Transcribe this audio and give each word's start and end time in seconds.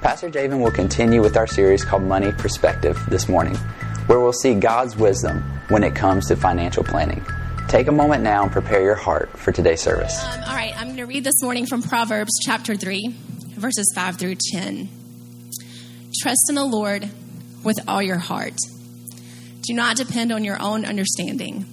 Pastor 0.00 0.30
Javen 0.30 0.62
will 0.62 0.70
continue 0.70 1.20
with 1.20 1.36
our 1.36 1.48
series 1.48 1.84
called 1.84 2.04
Money 2.04 2.30
Perspective 2.30 3.02
this 3.08 3.28
morning, 3.28 3.56
where 4.06 4.20
we'll 4.20 4.32
see 4.32 4.54
God's 4.54 4.96
wisdom 4.96 5.42
when 5.70 5.82
it 5.82 5.96
comes 5.96 6.28
to 6.28 6.36
financial 6.36 6.84
planning. 6.84 7.26
Take 7.66 7.88
a 7.88 7.92
moment 7.92 8.22
now 8.22 8.44
and 8.44 8.52
prepare 8.52 8.80
your 8.80 8.94
heart 8.94 9.36
for 9.36 9.50
today's 9.50 9.80
service. 9.80 10.24
Um, 10.24 10.44
all 10.44 10.54
right, 10.54 10.72
I'm 10.76 10.86
going 10.86 10.98
to 10.98 11.06
read 11.06 11.24
this 11.24 11.42
morning 11.42 11.66
from 11.66 11.82
Proverbs 11.82 12.30
chapter 12.44 12.76
3, 12.76 13.12
verses 13.56 13.92
5 13.92 14.16
through 14.18 14.36
10. 14.52 14.88
Trust 16.22 16.46
in 16.48 16.54
the 16.54 16.64
Lord 16.64 17.10
with 17.64 17.80
all 17.88 18.00
your 18.00 18.18
heart. 18.18 18.56
Do 19.62 19.74
not 19.74 19.96
depend 19.96 20.30
on 20.30 20.44
your 20.44 20.62
own 20.62 20.84
understanding. 20.84 21.66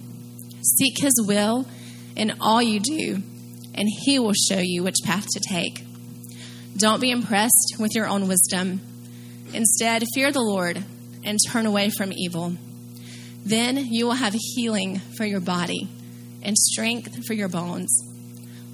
Seek 0.64 1.00
his 1.00 1.14
will 1.28 1.68
in 2.16 2.34
all 2.42 2.62
you 2.62 2.80
do, 2.80 3.22
and 3.76 3.88
he 4.04 4.18
will 4.18 4.34
show 4.34 4.60
you 4.60 4.84
which 4.84 4.98
path 5.06 5.28
to 5.32 5.40
take. 5.48 5.85
Don't 6.78 7.00
be 7.00 7.12
impressed 7.12 7.76
with 7.80 7.96
your 7.96 8.08
own 8.08 8.28
wisdom. 8.28 8.82
Instead, 9.54 10.04
fear 10.14 10.32
the 10.32 10.42
Lord 10.42 10.84
and 11.24 11.40
turn 11.50 11.66
away 11.66 11.90
from 11.90 12.12
evil. 12.12 12.54
Then 13.46 13.78
you 13.78 14.06
will 14.06 14.14
have 14.14 14.34
healing 14.34 15.00
for 15.16 15.26
your 15.26 15.40
body 15.40 15.88
and 16.42 16.58
strength 16.58 17.26
for 17.26 17.34
your 17.34 17.48
bones. 17.48 17.98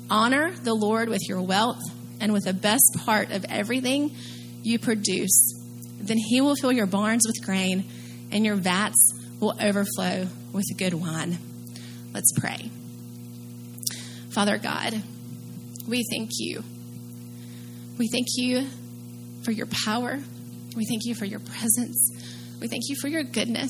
Honor 0.09 0.51
the 0.51 0.73
Lord 0.73 1.09
with 1.09 1.21
your 1.29 1.41
wealth 1.41 1.81
and 2.19 2.33
with 2.33 2.45
the 2.45 2.53
best 2.53 2.97
part 3.05 3.31
of 3.31 3.45
everything 3.49 4.15
you 4.63 4.79
produce. 4.79 5.53
Then 5.99 6.17
he 6.17 6.41
will 6.41 6.55
fill 6.55 6.71
your 6.71 6.87
barns 6.87 7.27
with 7.27 7.45
grain, 7.45 7.85
and 8.31 8.43
your 8.43 8.55
vats 8.55 9.13
will 9.39 9.55
overflow 9.61 10.27
with 10.51 10.65
good 10.77 10.95
wine. 10.95 11.37
Let's 12.13 12.31
pray. 12.35 12.71
Father 14.31 14.57
God, 14.57 15.01
we 15.87 16.03
thank 16.09 16.31
you 16.39 16.63
we 18.01 18.07
thank 18.07 18.29
you 18.35 18.65
for 19.43 19.51
your 19.51 19.67
power. 19.85 20.17
We 20.75 20.85
thank 20.85 21.05
you 21.05 21.13
for 21.13 21.25
your 21.25 21.39
presence. 21.39 22.09
We 22.59 22.67
thank 22.67 22.81
you 22.89 22.95
for 22.99 23.07
your 23.07 23.21
goodness. 23.21 23.69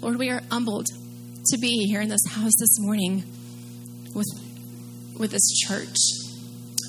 Lord, 0.00 0.18
we 0.18 0.30
are 0.30 0.40
humbled 0.50 0.86
to 0.86 1.58
be 1.58 1.84
here 1.86 2.00
in 2.00 2.08
this 2.08 2.24
house 2.30 2.54
this 2.58 2.80
morning 2.80 3.24
with, 4.14 4.24
with 5.18 5.32
this 5.32 5.46
church. 5.68 5.94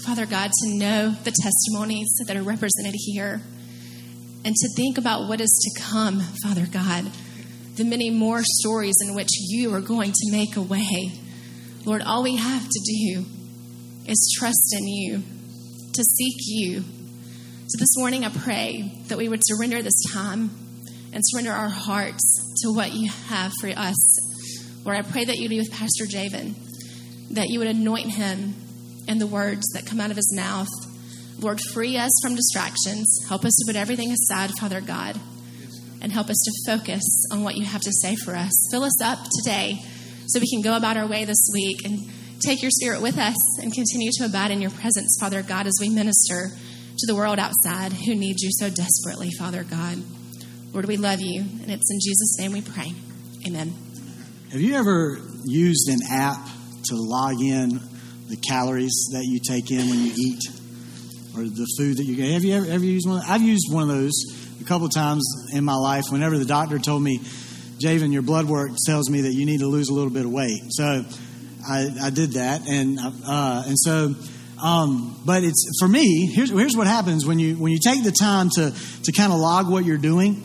Father 0.06 0.26
God, 0.26 0.52
to 0.64 0.74
know 0.74 1.10
the 1.26 1.34
testimonies 1.44 2.08
that 2.26 2.38
are 2.38 2.44
represented 2.44 2.96
here 2.96 3.42
and 4.46 4.56
to 4.56 4.70
think 4.78 4.98
about 4.98 5.28
what 5.28 5.42
is 5.42 5.50
to 5.50 5.84
come, 5.84 6.22
Father 6.44 6.66
God, 6.66 7.12
the 7.76 7.84
many 7.84 8.10
more 8.10 8.40
stories 8.42 8.96
in 9.06 9.16
which 9.16 9.32
you 9.50 9.74
are 9.74 9.82
going 9.82 10.14
to 10.14 10.32
make 10.32 10.56
a 10.56 10.62
way. 10.62 11.12
Lord, 11.84 12.04
all 12.04 12.24
we 12.24 12.38
have 12.38 12.64
to 12.64 12.80
do 12.86 13.26
is 14.08 14.34
trust 14.40 14.74
in 14.80 14.88
you 14.88 15.24
to 15.94 16.04
seek 16.04 16.36
you. 16.40 16.82
So 17.68 17.78
this 17.78 17.98
morning, 17.98 18.24
I 18.26 18.30
pray 18.30 18.92
that 19.08 19.18
we 19.18 19.30
would 19.30 19.42
surrender 19.44 19.82
this 19.82 20.02
time 20.12 20.50
and 21.14 21.22
surrender 21.26 21.52
our 21.52 21.70
hearts 21.70 22.62
to 22.62 22.74
what 22.74 22.94
you 22.94 23.10
have 23.28 23.52
for 23.60 23.70
us. 23.70 24.84
Lord, 24.86 24.98
I 24.98 25.02
pray 25.02 25.26
that 25.26 25.38
you 25.38 25.50
be 25.50 25.60
with 25.60 25.72
Pastor 25.72 26.06
Javen, 26.06 26.56
that 27.32 27.50
you 27.50 27.60
would 27.60 27.68
anoint 27.68 28.12
him 28.12 28.56
and 29.08 29.20
the 29.20 29.28
words 29.28 29.68
that 29.74 29.86
come 29.86 30.00
out 30.00 30.12
of 30.12 30.18
his 30.18 30.34
mouth. 30.36 30.70
Lord, 31.40 31.60
free 31.74 31.98
us 31.98 32.12
from 32.22 32.36
distractions. 32.36 33.26
Help 33.28 33.46
us 33.46 33.56
to 33.56 33.66
put 33.72 33.76
everything 33.76 34.12
aside, 34.12 34.52
Father 34.60 34.82
God, 34.82 35.20
and 36.02 36.12
help 36.12 36.30
us 36.30 36.42
to 36.46 36.72
focus 36.72 37.04
on 37.32 37.44
what 37.44 37.56
you 37.56 37.66
have 37.66 37.82
to 37.82 37.92
say 37.92 38.16
for 38.16 38.36
us. 38.36 38.52
Fill 38.72 38.84
us 38.84 39.02
up 39.02 39.20
today 39.44 39.80
so 40.28 40.40
we 40.40 40.50
can 40.50 40.62
go 40.62 40.78
about 40.78 40.98
our 40.98 41.08
way 41.08 41.26
this 41.26 41.50
week 41.54 41.84
and 41.84 42.00
take 42.42 42.62
your 42.62 42.72
spirit 42.72 43.02
with 43.02 43.18
us 43.18 43.36
and 43.62 43.74
continue 43.74 44.12
to 44.18 44.26
abide 44.26 44.52
in 44.52 44.62
your 44.62 44.72
presence, 44.72 45.18
Father 45.20 45.44
God, 45.44 45.68
as 45.68 45.78
we 45.80 45.90
minister 45.90 46.50
to 46.98 47.08
the 47.08 47.16
world 47.16 47.40
outside 47.40 47.94
who 47.94 48.16
needs 48.16 48.42
you 48.42 48.50
so 48.52 48.70
desperately, 48.70 49.32
Father 49.32 49.64
God. 49.64 49.98
Lord, 50.74 50.86
we 50.86 50.98
love 50.98 51.20
you, 51.20 51.42
and 51.42 51.70
it's 51.70 51.92
in 51.92 52.00
Jesus' 52.00 52.38
name 52.40 52.54
we 52.54 52.62
pray. 52.62 52.94
Amen. 53.48 53.74
Have 54.52 54.62
you 54.62 54.76
ever 54.76 55.20
used 55.46 55.90
an 55.90 56.00
app 56.10 56.46
to 56.86 56.96
log 56.96 57.42
in 57.42 57.80
the 58.28 58.38
calories 58.38 59.10
that 59.14 59.26
you 59.26 59.40
take 59.40 59.72
in 59.72 59.90
when 59.90 60.00
you 60.00 60.14
eat 60.18 60.44
or 61.36 61.44
the 61.44 61.68
food 61.78 61.98
that 61.98 62.06
you 62.06 62.16
get? 62.16 62.32
Have 62.32 62.44
you 62.44 62.56
ever, 62.56 62.66
ever 62.66 62.86
used 62.86 63.08
one? 63.08 63.22
I've 63.28 63.42
used 63.42 63.72
one 63.72 63.84
of 63.84 63.90
those 63.90 64.14
a 64.62 64.64
couple 64.64 64.88
times 64.90 65.24
in 65.54 65.64
my 65.64 65.76
life. 65.76 66.06
Whenever 66.10 66.38
the 66.38 66.46
doctor 66.46 66.80
told 66.80 67.04
me, 67.04 67.20
Javen, 67.80 68.14
your 68.14 68.22
blood 68.22 68.46
work 68.46 68.72
tells 68.86 69.10
me 69.10 69.22
that 69.22 69.34
you 69.34 69.46
need 69.46 69.60
to 69.60 69.68
lose 69.68 69.90
a 69.90 69.94
little 69.94 70.12
bit 70.12 70.26
of 70.26 70.32
weight. 70.32 70.62
So 70.70 71.04
I, 71.68 72.08
I 72.08 72.10
did 72.10 72.34
that, 72.34 72.68
and 72.68 73.00
uh, 73.00 73.64
and 73.68 73.78
so. 73.78 74.16
Um, 74.64 75.20
but 75.26 75.44
it's 75.44 75.68
for 75.80 75.88
me. 75.88 76.28
Here's 76.28 76.52
here's 76.52 76.78
what 76.78 76.86
happens 76.86 77.26
when 77.26 77.40
you 77.40 77.56
when 77.56 77.72
you 77.72 77.80
take 77.84 78.04
the 78.04 78.12
time 78.12 78.48
to 78.58 78.72
to 79.04 79.12
kind 79.12 79.34
of 79.34 79.40
log 79.40 79.68
what 79.68 79.86
you're 79.86 79.98
doing. 79.98 80.44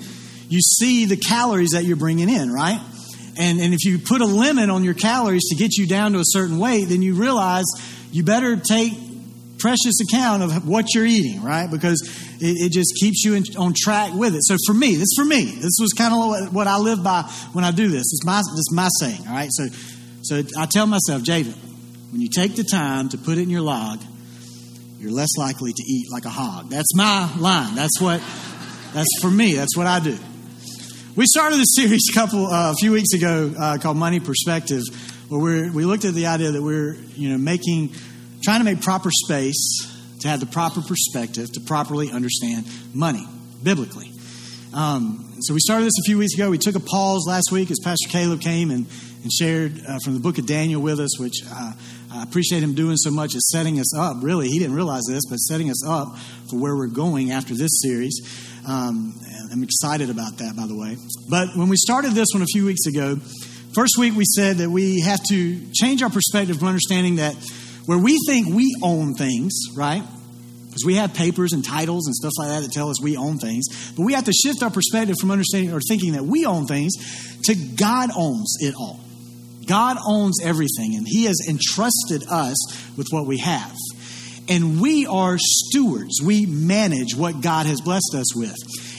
You 0.48 0.60
see 0.60 1.04
the 1.04 1.18
calories 1.18 1.72
that 1.72 1.84
you're 1.84 1.98
bringing 1.98 2.30
in, 2.30 2.50
right? 2.50 2.80
And 3.38 3.60
and 3.60 3.74
if 3.74 3.84
you 3.84 3.98
put 3.98 4.22
a 4.22 4.24
limit 4.24 4.70
on 4.70 4.84
your 4.84 4.94
calories 4.94 5.44
to 5.50 5.56
get 5.56 5.76
you 5.76 5.86
down 5.86 6.12
to 6.12 6.20
a 6.20 6.24
certain 6.24 6.58
weight, 6.58 6.86
then 6.86 7.02
you 7.02 7.12
realize 7.14 7.66
you 8.10 8.22
better 8.22 8.56
take 8.56 8.94
precious 9.58 10.00
account 10.00 10.42
of 10.42 10.68
what 10.68 10.94
you're 10.94 11.06
eating, 11.06 11.42
right? 11.42 11.70
Because 11.70 12.00
it, 12.40 12.66
it 12.66 12.72
just 12.72 12.94
keeps 13.00 13.24
you 13.24 13.34
in, 13.34 13.44
on 13.58 13.74
track 13.76 14.12
with 14.14 14.34
it. 14.34 14.44
So 14.44 14.56
for 14.66 14.74
me, 14.74 14.94
this 14.96 15.08
for 15.16 15.24
me. 15.24 15.44
This 15.44 15.78
was 15.80 15.92
kind 15.96 16.14
of 16.14 16.54
what, 16.54 16.66
I 16.66 16.78
live 16.78 17.02
by 17.02 17.22
when 17.52 17.64
I 17.64 17.70
do 17.70 17.88
this. 17.88 18.12
It's 18.12 18.24
my 18.24 18.38
it's 18.38 18.72
my 18.72 18.88
saying, 19.00 19.26
all 19.26 19.34
right? 19.34 19.48
So 19.50 19.66
so 20.26 20.42
I 20.58 20.66
tell 20.66 20.86
myself, 20.86 21.22
Javen, 21.22 21.54
when 22.10 22.20
you 22.20 22.28
take 22.28 22.56
the 22.56 22.64
time 22.64 23.08
to 23.10 23.18
put 23.18 23.38
it 23.38 23.42
in 23.42 23.50
your 23.50 23.60
log, 23.60 24.00
you're 24.98 25.12
less 25.12 25.36
likely 25.38 25.72
to 25.72 25.82
eat 25.82 26.06
like 26.10 26.24
a 26.24 26.30
hog. 26.30 26.68
That's 26.68 26.94
my 26.96 27.32
line. 27.38 27.76
That's 27.76 28.00
what, 28.00 28.20
that's 28.92 29.08
for 29.20 29.30
me. 29.30 29.54
That's 29.54 29.76
what 29.76 29.86
I 29.86 30.00
do. 30.00 30.18
We 31.14 31.26
started 31.26 31.58
this 31.58 31.74
series 31.76 32.02
a 32.10 32.14
couple, 32.14 32.46
uh, 32.46 32.72
a 32.72 32.74
few 32.74 32.92
weeks 32.92 33.12
ago 33.12 33.54
uh, 33.56 33.78
called 33.78 33.96
Money 33.96 34.20
Perspective, 34.20 34.82
where 35.28 35.40
we 35.40 35.70
we 35.70 35.84
looked 35.84 36.04
at 36.04 36.14
the 36.14 36.26
idea 36.26 36.50
that 36.50 36.62
we're, 36.62 36.94
you 37.14 37.28
know, 37.28 37.38
making, 37.38 37.92
trying 38.42 38.60
to 38.60 38.64
make 38.64 38.80
proper 38.80 39.10
space 39.10 39.78
to 40.20 40.28
have 40.28 40.40
the 40.40 40.46
proper 40.46 40.82
perspective 40.82 41.52
to 41.52 41.60
properly 41.60 42.10
understand 42.10 42.66
money 42.92 43.26
biblically. 43.62 44.10
Um, 44.74 45.36
so 45.40 45.54
we 45.54 45.60
started 45.60 45.86
this 45.86 45.94
a 46.00 46.06
few 46.06 46.18
weeks 46.18 46.34
ago. 46.34 46.50
We 46.50 46.58
took 46.58 46.74
a 46.74 46.80
pause 46.80 47.26
last 47.26 47.50
week 47.52 47.70
as 47.70 47.78
Pastor 47.82 48.08
Caleb 48.10 48.40
came 48.40 48.70
and 48.70 48.86
and 49.26 49.32
shared 49.32 49.72
uh, 49.88 49.98
from 50.04 50.14
the 50.14 50.20
book 50.20 50.38
of 50.38 50.46
Daniel 50.46 50.80
with 50.80 51.00
us, 51.00 51.18
which 51.18 51.42
uh, 51.50 51.72
I 52.12 52.22
appreciate 52.22 52.62
him 52.62 52.74
doing 52.74 52.96
so 52.96 53.10
much 53.10 53.34
is 53.34 53.50
setting 53.50 53.80
us 53.80 53.92
up. 53.96 54.18
Really, 54.20 54.46
he 54.48 54.60
didn't 54.60 54.76
realize 54.76 55.02
this, 55.08 55.24
but 55.28 55.36
setting 55.38 55.68
us 55.68 55.84
up 55.84 56.16
for 56.48 56.60
where 56.60 56.76
we're 56.76 56.86
going 56.86 57.32
after 57.32 57.52
this 57.52 57.82
series. 57.82 58.20
Um, 58.68 59.18
I'm 59.50 59.64
excited 59.64 60.10
about 60.10 60.38
that, 60.38 60.54
by 60.56 60.68
the 60.68 60.76
way. 60.76 60.96
But 61.28 61.56
when 61.56 61.68
we 61.68 61.76
started 61.76 62.12
this 62.12 62.28
one 62.34 62.44
a 62.44 62.46
few 62.46 62.64
weeks 62.66 62.86
ago, 62.86 63.16
first 63.74 63.98
week 63.98 64.14
we 64.14 64.24
said 64.24 64.58
that 64.58 64.70
we 64.70 65.00
have 65.00 65.20
to 65.24 65.60
change 65.72 66.04
our 66.04 66.10
perspective 66.10 66.60
from 66.60 66.68
understanding 66.68 67.16
that 67.16 67.34
where 67.86 67.98
we 67.98 68.20
think 68.28 68.46
we 68.46 68.76
own 68.80 69.14
things, 69.14 69.58
right? 69.74 70.04
Because 70.68 70.84
we 70.86 70.94
have 70.94 71.14
papers 71.14 71.52
and 71.52 71.64
titles 71.64 72.06
and 72.06 72.14
stuff 72.14 72.32
like 72.38 72.48
that 72.48 72.60
that 72.60 72.70
tell 72.70 72.90
us 72.90 73.00
we 73.02 73.16
own 73.16 73.38
things. 73.38 73.92
But 73.96 74.04
we 74.04 74.12
have 74.12 74.24
to 74.26 74.32
shift 74.32 74.62
our 74.62 74.70
perspective 74.70 75.16
from 75.20 75.32
understanding 75.32 75.72
or 75.72 75.80
thinking 75.80 76.12
that 76.12 76.24
we 76.24 76.46
own 76.46 76.66
things 76.66 76.92
to 77.46 77.56
God 77.56 78.10
owns 78.16 78.56
it 78.60 78.76
all. 78.76 79.00
God 79.66 79.96
owns 80.06 80.40
everything, 80.42 80.94
and 80.94 81.06
He 81.06 81.24
has 81.24 81.40
entrusted 81.48 82.28
us 82.28 82.56
with 82.96 83.08
what 83.10 83.26
we 83.26 83.38
have. 83.38 83.74
And 84.48 84.80
we 84.80 85.06
are 85.06 85.36
stewards. 85.38 86.20
We 86.22 86.46
manage 86.46 87.16
what 87.16 87.40
God 87.40 87.66
has 87.66 87.80
blessed 87.80 88.14
us 88.14 88.36
with. 88.36 88.56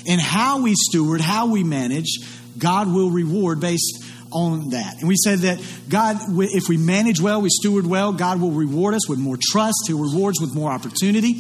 And 0.08 0.20
how 0.20 0.62
we 0.62 0.74
steward, 0.76 1.22
how 1.22 1.48
we 1.48 1.64
manage, 1.64 2.20
God 2.58 2.94
will 2.94 3.12
reward 3.12 3.62
based 3.62 4.04
on 4.32 4.70
that. 4.72 4.96
And 5.00 5.08
we 5.08 5.16
said 5.16 5.40
that 5.40 5.62
God, 5.88 6.18
if 6.38 6.68
we 6.68 6.76
manage 6.76 7.22
well, 7.22 7.42
we 7.42 7.50
steward 7.50 7.88
well, 7.88 8.12
God 8.12 8.42
will 8.42 8.52
reward 8.52 8.94
us 8.94 9.08
with 9.08 9.20
more 9.20 9.38
trust. 9.40 9.86
He 9.88 9.94
rewards 9.94 10.42
with 10.42 10.54
more 10.54 10.70
opportunity. 10.70 11.40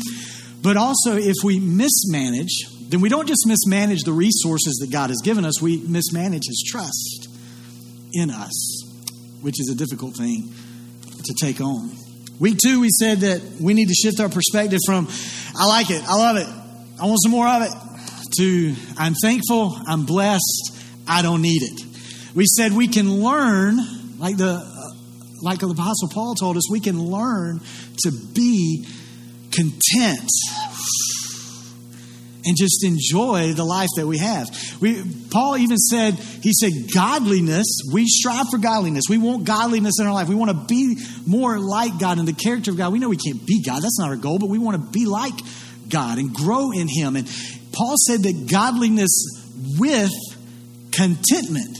But 0.61 0.77
also, 0.77 1.17
if 1.17 1.35
we 1.44 1.59
mismanage, 1.59 2.65
then 2.89 3.01
we 3.01 3.09
don't 3.09 3.27
just 3.27 3.45
mismanage 3.45 4.03
the 4.03 4.13
resources 4.13 4.77
that 4.81 4.91
God 4.91 5.09
has 5.09 5.19
given 5.21 5.44
us, 5.44 5.62
we 5.62 5.77
mismanage 5.81 6.44
His 6.47 6.63
trust 6.65 7.27
in 8.13 8.31
us 8.31 8.87
which 9.42 9.60
is 9.60 9.69
a 9.69 9.75
difficult 9.75 10.16
thing 10.16 10.54
to 11.24 11.34
take 11.39 11.62
on. 11.62 11.92
Week 12.39 12.57
two, 12.63 12.80
we 12.81 12.89
said 12.89 13.19
that 13.19 13.42
we 13.60 13.74
need 13.74 13.88
to 13.88 13.94
shift 13.94 14.19
our 14.19 14.30
perspective 14.30 14.80
from, 14.86 15.07
I 15.56 15.66
like 15.66 15.89
it, 15.89 16.04
I 16.07 16.16
love 16.16 16.38
it, 16.38 16.48
I 17.01 17.06
want 17.06 17.19
some 17.24 17.31
more 17.31 17.48
of 17.48 17.63
it, 17.63 17.72
to, 18.38 18.75
I'm 18.98 19.16
thankful, 19.16 19.75
I'm 19.88 20.06
blessed, 20.06 20.75
I 21.07 21.22
don't 21.22 21.42
need 21.42 21.63
it. 21.63 21.86
We 22.36 22.45
said 22.45 22.74
we 22.74 22.88
can 22.88 23.22
learn, 23.24 23.78
like 24.19 24.38
the, 24.38 24.62
uh, 24.63 24.88
like 25.42 25.60
the 25.60 25.69
Apostle 25.69 26.10
Paul 26.10 26.36
told 26.36 26.57
us, 26.57 26.69
we 26.69 26.80
can 26.80 27.00
learn 27.01 27.60
to 28.04 28.12
be 28.33 28.86
content 29.51 30.30
and 32.47 32.55
just 32.57 32.83
enjoy 32.83 33.53
the 33.53 33.65
life 33.65 33.89
that 33.97 34.07
we 34.07 34.17
have. 34.17 34.49
We, 34.79 35.03
Paul 35.29 35.57
even 35.57 35.77
said, 35.77 36.13
he 36.15 36.53
said, 36.53 36.71
godliness, 36.94 37.67
we 37.91 38.07
strive 38.07 38.47
for 38.49 38.57
godliness. 38.57 39.03
We 39.09 39.17
want 39.17 39.44
godliness 39.44 39.99
in 39.99 40.07
our 40.07 40.13
life. 40.13 40.29
We 40.29 40.35
want 40.35 40.51
to 40.51 40.65
be 40.65 40.97
more 41.25 41.59
like 41.59 41.99
God 41.99 42.19
in 42.19 42.25
the 42.25 42.33
character 42.33 42.71
of 42.71 42.77
God. 42.77 42.94
We 42.94 42.99
know 42.99 43.09
we 43.09 43.17
can't 43.17 43.45
be 43.45 43.61
God. 43.61 43.83
That's 43.83 43.99
not 43.99 44.09
our 44.09 44.15
goal, 44.15 44.39
but 44.39 44.49
we 44.49 44.57
want 44.57 44.81
to 44.81 44.91
be 44.91 45.05
like 45.05 45.33
God 45.89 46.17
and 46.17 46.33
grow 46.33 46.71
in 46.71 46.88
Him. 46.88 47.17
And 47.17 47.27
Paul 47.73 47.95
said 47.97 48.23
that 48.23 48.47
godliness 48.49 49.11
with 49.77 50.11
contentment 50.91 51.77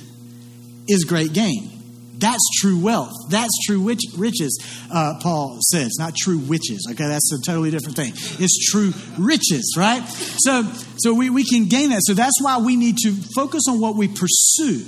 is 0.88 1.06
great 1.06 1.34
gain. 1.34 1.77
That's 2.20 2.44
true 2.60 2.80
wealth. 2.80 3.14
That's 3.30 3.54
true 3.66 3.80
riches, 4.18 4.60
uh, 4.92 5.20
Paul 5.22 5.60
says. 5.62 5.96
Not 6.00 6.16
true 6.16 6.40
witches. 6.40 6.88
Okay, 6.92 7.08
that's 7.08 7.32
a 7.32 7.42
totally 7.46 7.72
different 7.72 7.96
thing. 7.96 8.14
It's 8.40 8.70
true 8.72 8.94
riches, 9.18 9.76
right? 9.78 10.04
So, 10.08 10.64
so 10.98 11.14
we, 11.14 11.30
we 11.30 11.44
can 11.44 11.66
gain 11.66 11.92
that. 11.92 12.02
So 12.04 12.14
that's 12.14 12.42
why 12.42 12.58
we 12.58 12.76
need 12.76 12.98
to 13.04 13.12
focus 13.36 13.64
on 13.70 13.80
what 13.80 13.96
we 13.96 14.08
pursue. 14.08 14.86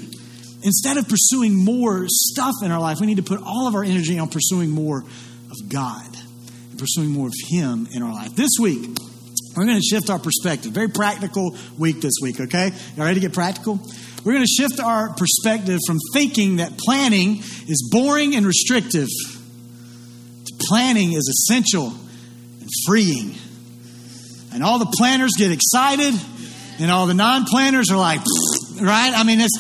Instead 0.62 0.98
of 0.98 1.08
pursuing 1.08 1.64
more 1.64 2.06
stuff 2.08 2.56
in 2.64 2.72
our 2.72 2.82
life, 2.82 3.00
we 3.00 3.08
need 3.08 3.18
to 3.18 3.24
put 3.24 3.42
all 3.42 3.68
of 3.68 3.76
our 3.76 3.84
energy 3.84 4.20
on 4.20 4.28
pursuing 4.28 4.70
more 4.70 5.00
of 5.00 5.70
God 5.70 6.08
and 6.72 6.80
pursuing 6.80 7.10
more 7.10 7.28
of 7.28 7.34
Him 7.50 7.88
in 7.94 8.04
our 8.04 8.14
life. 8.14 8.36
This 8.36 8.52
week, 8.60 8.90
we're 9.56 9.66
going 9.66 9.78
to 9.78 9.84
shift 9.84 10.10
our 10.10 10.20
perspective. 10.20 10.72
Very 10.72 10.90
practical 10.90 11.56
week 11.78 12.02
this 12.02 12.14
week, 12.22 12.40
okay? 12.40 12.72
You 12.96 13.04
ready 13.04 13.16
to 13.16 13.20
get 13.20 13.34
practical? 13.34 13.80
We're 14.30 14.36
going 14.36 14.46
to 14.46 14.64
shift 14.64 14.80
our 14.80 15.12
perspective 15.12 15.80
from 15.88 15.98
thinking 16.14 16.58
that 16.58 16.78
planning 16.78 17.38
is 17.68 17.90
boring 17.92 18.36
and 18.36 18.46
restrictive 18.46 19.08
to 19.08 20.54
planning 20.68 21.14
is 21.14 21.28
essential 21.28 21.88
and 21.88 22.70
freeing. 22.86 23.34
And 24.54 24.64
all 24.64 24.78
the 24.78 24.86
planners 24.86 25.32
get 25.36 25.50
excited, 25.50 26.14
and 26.78 26.92
all 26.92 27.08
the 27.08 27.16
non 27.16 27.46
planners 27.46 27.90
are 27.90 27.98
like, 27.98 28.20
right? 28.80 29.14
I 29.16 29.24
mean, 29.24 29.40
it's 29.42 29.58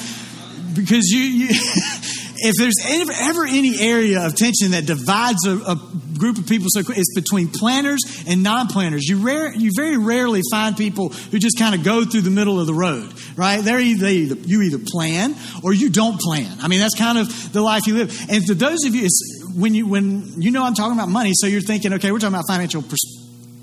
because 0.76 1.06
you, 1.08 1.20
you 1.20 1.48
if 1.50 2.54
there's 2.60 2.78
ever, 2.86 3.12
ever, 3.12 3.48
any 3.48 3.82
area 3.82 4.24
of 4.24 4.36
tension 4.36 4.74
that 4.74 4.86
divides 4.86 5.48
a, 5.48 5.58
a 5.58 5.76
group 6.20 6.38
of 6.38 6.48
people 6.48 6.68
so 6.70 6.82
it's 6.88 7.14
between 7.16 7.48
planners 7.48 8.02
and 8.28 8.44
non-planners. 8.44 9.08
You 9.08 9.18
rare, 9.18 9.54
you 9.54 9.72
very 9.76 9.98
rarely 9.98 10.42
find 10.52 10.78
people 10.78 11.10
who 11.10 11.40
just 11.40 11.58
kind 11.58 11.74
of 11.74 11.84
go 11.84 12.06
through 12.06 12.22
the 12.22 12.30
middle 12.30 12.60
of 12.60 12.68
the 12.68 12.74
road, 12.74 13.12
right? 13.36 13.62
They're 13.64 13.80
either, 13.80 14.06
they 14.06 14.14
either 14.14 14.36
you 14.36 14.62
either 14.62 14.80
plan 14.80 15.36
or 15.64 15.74
you 15.74 15.90
don't 15.90 16.20
plan. 16.20 16.60
I 16.62 16.68
mean, 16.68 16.80
that's 16.80 16.98
kind 16.98 17.18
of 17.18 17.54
the 17.54 17.62
life 17.62 17.88
you 17.88 17.96
live. 17.96 18.30
And 18.30 18.46
for 18.46 18.54
those 18.54 18.86
of 18.86 18.94
you, 18.96 19.08
when 19.56 19.74
you 19.74 19.88
when 19.88 20.42
you 20.42 20.52
know 20.52 20.64
I'm 20.64 20.76
talking 20.76 20.94
about 20.94 21.10
money, 21.10 21.32
so 21.34 21.48
you're 21.48 21.62
thinking, 21.62 21.94
okay, 21.94 22.12
we're 22.12 22.20
talking 22.20 22.36
about 22.36 22.48
financial 22.48 22.82
perspective 22.82 23.19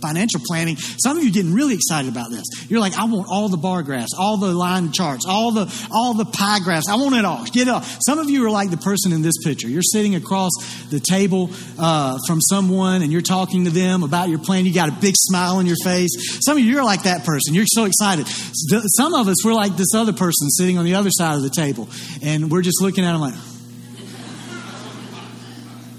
financial 0.07 0.41
planning, 0.47 0.77
some 0.77 1.19
of 1.19 1.25
you 1.25 1.33
getting 1.33 1.53
really 1.53 1.75
excited 1.75 2.11
about 2.11 2.31
this. 2.31 2.45
You're 2.69 2.81
like, 2.81 2.97
I 2.99 3.05
want 3.05 3.27
all 3.29 3.49
the 3.49 3.57
bar 3.57 3.83
graphs, 3.83 4.13
all 4.19 4.37
the 4.37 4.53
line 4.53 4.93
charts, 4.93 5.27
all 5.29 5.53
the 5.53 5.67
all 5.91 6.15
the 6.15 6.25
pie 6.25 6.61
graphs. 6.61 6.89
I 6.89 6.97
want 6.97 7.15
it 7.17 7.25
all. 7.25 7.45
Get 7.47 7.69
it. 7.69 7.83
Some 8.07 8.19
of 8.19 8.31
you 8.31 8.45
are 8.47 8.51
like 8.51 8.71
the 8.71 8.77
person 8.77 9.13
in 9.13 9.23
this 9.23 9.37
picture. 9.43 9.69
You're 9.69 9.83
sitting 9.83 10.15
across 10.15 10.53
the 10.91 11.01
table 11.01 11.51
uh, 11.79 12.19
from 12.27 12.41
someone 12.41 13.03
and 13.03 13.13
you're 13.13 13.23
talking 13.23 13.65
to 13.65 13.71
them 13.71 14.03
about 14.03 14.29
your 14.29 14.39
plan. 14.39 14.65
You 14.65 14.75
got 14.75 14.89
a 14.89 14.97
big 15.01 15.15
smile 15.17 15.57
on 15.57 15.67
your 15.67 15.77
face. 15.83 16.11
Some 16.45 16.59
of 16.59 16.63
you 16.63 16.79
are 16.79 16.85
like 16.85 17.03
that 17.05 17.25
person. 17.25 17.55
You're 17.55 17.67
so 17.67 17.85
excited. 17.85 18.27
Some 18.29 19.15
of 19.15 19.29
us 19.29 19.45
we're 19.45 19.55
like 19.55 19.77
this 19.77 19.95
other 19.95 20.13
person 20.13 20.49
sitting 20.51 20.79
on 20.79 20.85
the 20.85 20.95
other 20.95 21.11
side 21.11 21.37
of 21.37 21.43
the 21.43 21.51
table, 21.51 21.89
and 22.23 22.51
we're 22.51 22.63
just 22.63 22.81
looking 22.83 23.05
at 23.05 23.13
them 23.13 23.21
like, 23.21 23.35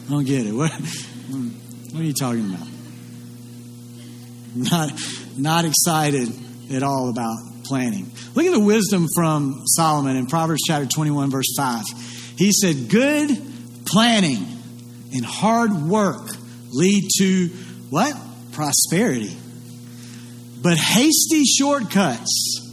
I 0.07 0.09
don't 0.09 0.25
get 0.25 0.45
it. 0.45 0.53
What, 0.53 0.71
what 0.71 2.01
are 2.01 2.03
you 2.03 2.13
talking 2.13 2.53
about? 2.53 2.76
Not, 4.57 4.91
not 5.37 5.65
excited 5.65 6.29
at 6.73 6.81
all 6.81 7.09
about 7.09 7.37
planning. 7.63 8.11
Look 8.33 8.45
at 8.45 8.53
the 8.53 8.59
wisdom 8.59 9.07
from 9.13 9.63
Solomon 9.67 10.15
in 10.15 10.25
Proverbs 10.25 10.61
chapter 10.65 10.87
21, 10.87 11.29
verse 11.29 11.53
5. 11.55 11.83
He 12.37 12.51
said, 12.51 12.89
Good 12.89 13.29
planning 13.85 14.45
and 15.13 15.23
hard 15.23 15.73
work 15.73 16.27
lead 16.71 17.03
to 17.19 17.47
what? 17.89 18.15
Prosperity. 18.51 19.35
But 20.61 20.77
hasty 20.77 21.43
shortcuts 21.45 22.63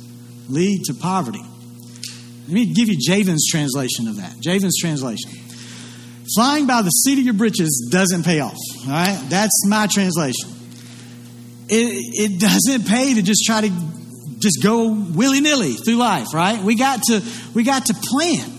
lead 0.48 0.84
to 0.86 0.94
poverty. 0.94 1.42
Let 1.42 2.52
me 2.52 2.72
give 2.72 2.88
you 2.88 2.96
Javen's 2.98 3.46
translation 3.50 4.08
of 4.08 4.16
that. 4.16 4.38
Javen's 4.40 4.78
translation. 4.80 5.30
Flying 6.34 6.66
by 6.66 6.80
the 6.80 6.88
seat 6.88 7.18
of 7.18 7.24
your 7.24 7.34
britches 7.34 7.88
doesn't 7.90 8.24
pay 8.24 8.40
off. 8.40 8.56
All 8.86 8.90
right? 8.90 9.22
That's 9.28 9.66
my 9.66 9.86
translation 9.86 10.53
it, 11.68 12.32
it 12.32 12.40
doesn't 12.40 12.86
pay 12.88 13.14
to 13.14 13.22
just 13.22 13.44
try 13.44 13.62
to 13.62 13.70
just 14.38 14.62
go 14.62 14.92
willy 14.92 15.40
nilly 15.40 15.72
through 15.72 15.96
life, 15.96 16.34
right? 16.34 16.62
We 16.62 16.76
got 16.76 17.02
to 17.04 17.22
we 17.54 17.64
got 17.64 17.86
to 17.86 17.94
plan. 17.94 18.50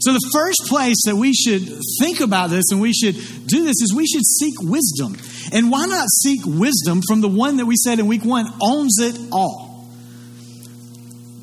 So 0.00 0.12
the 0.12 0.30
first 0.32 0.68
place 0.68 1.02
that 1.06 1.16
we 1.16 1.34
should 1.34 1.62
think 1.98 2.20
about 2.20 2.50
this 2.50 2.70
and 2.70 2.80
we 2.80 2.92
should 2.92 3.16
do 3.46 3.64
this 3.64 3.82
is 3.82 3.92
we 3.94 4.06
should 4.06 4.24
seek 4.24 4.54
wisdom. 4.60 5.16
And 5.52 5.72
why 5.72 5.86
not 5.86 6.06
seek 6.08 6.40
wisdom 6.44 7.00
from 7.08 7.20
the 7.20 7.28
one 7.28 7.56
that 7.56 7.66
we 7.66 7.74
said 7.74 7.98
in 7.98 8.06
week 8.06 8.24
one 8.24 8.46
owns 8.62 8.98
it 9.00 9.18
all? 9.32 9.88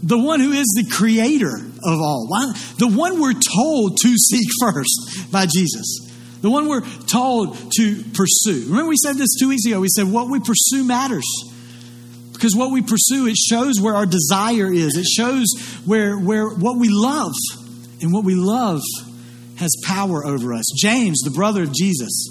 The 0.04 0.18
one 0.18 0.40
who 0.40 0.54
is 0.54 0.68
the 0.68 0.90
creator 0.90 1.58
of 1.58 2.00
all. 2.00 2.28
Why, 2.30 2.54
the 2.78 2.88
one 2.88 3.20
we're 3.20 3.34
told 3.34 3.98
to 4.02 4.16
seek 4.18 4.48
first 4.62 5.32
by 5.32 5.48
Jesus 5.48 6.05
the 6.42 6.50
one 6.50 6.68
we're 6.68 6.86
told 7.08 7.58
to 7.78 8.04
pursue. 8.14 8.66
Remember, 8.68 8.90
we 8.90 8.98
said 8.98 9.16
this 9.16 9.36
two 9.40 9.50
weeks 9.50 9.66
ago. 9.66 9.80
We 9.80 9.90
said 9.90 10.08
what 10.08 10.30
we 10.30 10.40
pursue 10.40 10.84
matters. 10.84 11.26
Because 12.34 12.56
what 12.56 12.72
we 12.72 12.82
pursue, 12.82 13.28
it 13.28 13.38
shows 13.38 13.80
where 13.80 13.96
our 13.96 14.06
desire 14.06 14.72
is. 14.72 14.98
It 14.98 15.06
shows 15.06 15.48
where, 15.86 16.18
where 16.18 16.50
what 16.50 16.78
we 16.78 16.90
love. 16.90 17.34
And 18.02 18.14
what 18.14 18.26
we 18.26 18.36
love 18.36 18.82
has 19.58 19.72
power 19.84 20.26
over 20.26 20.54
us. 20.54 20.66
James, 20.78 21.22
the 21.22 21.32
brother 21.32 21.64
of 21.64 21.74
Jesus, 21.74 22.30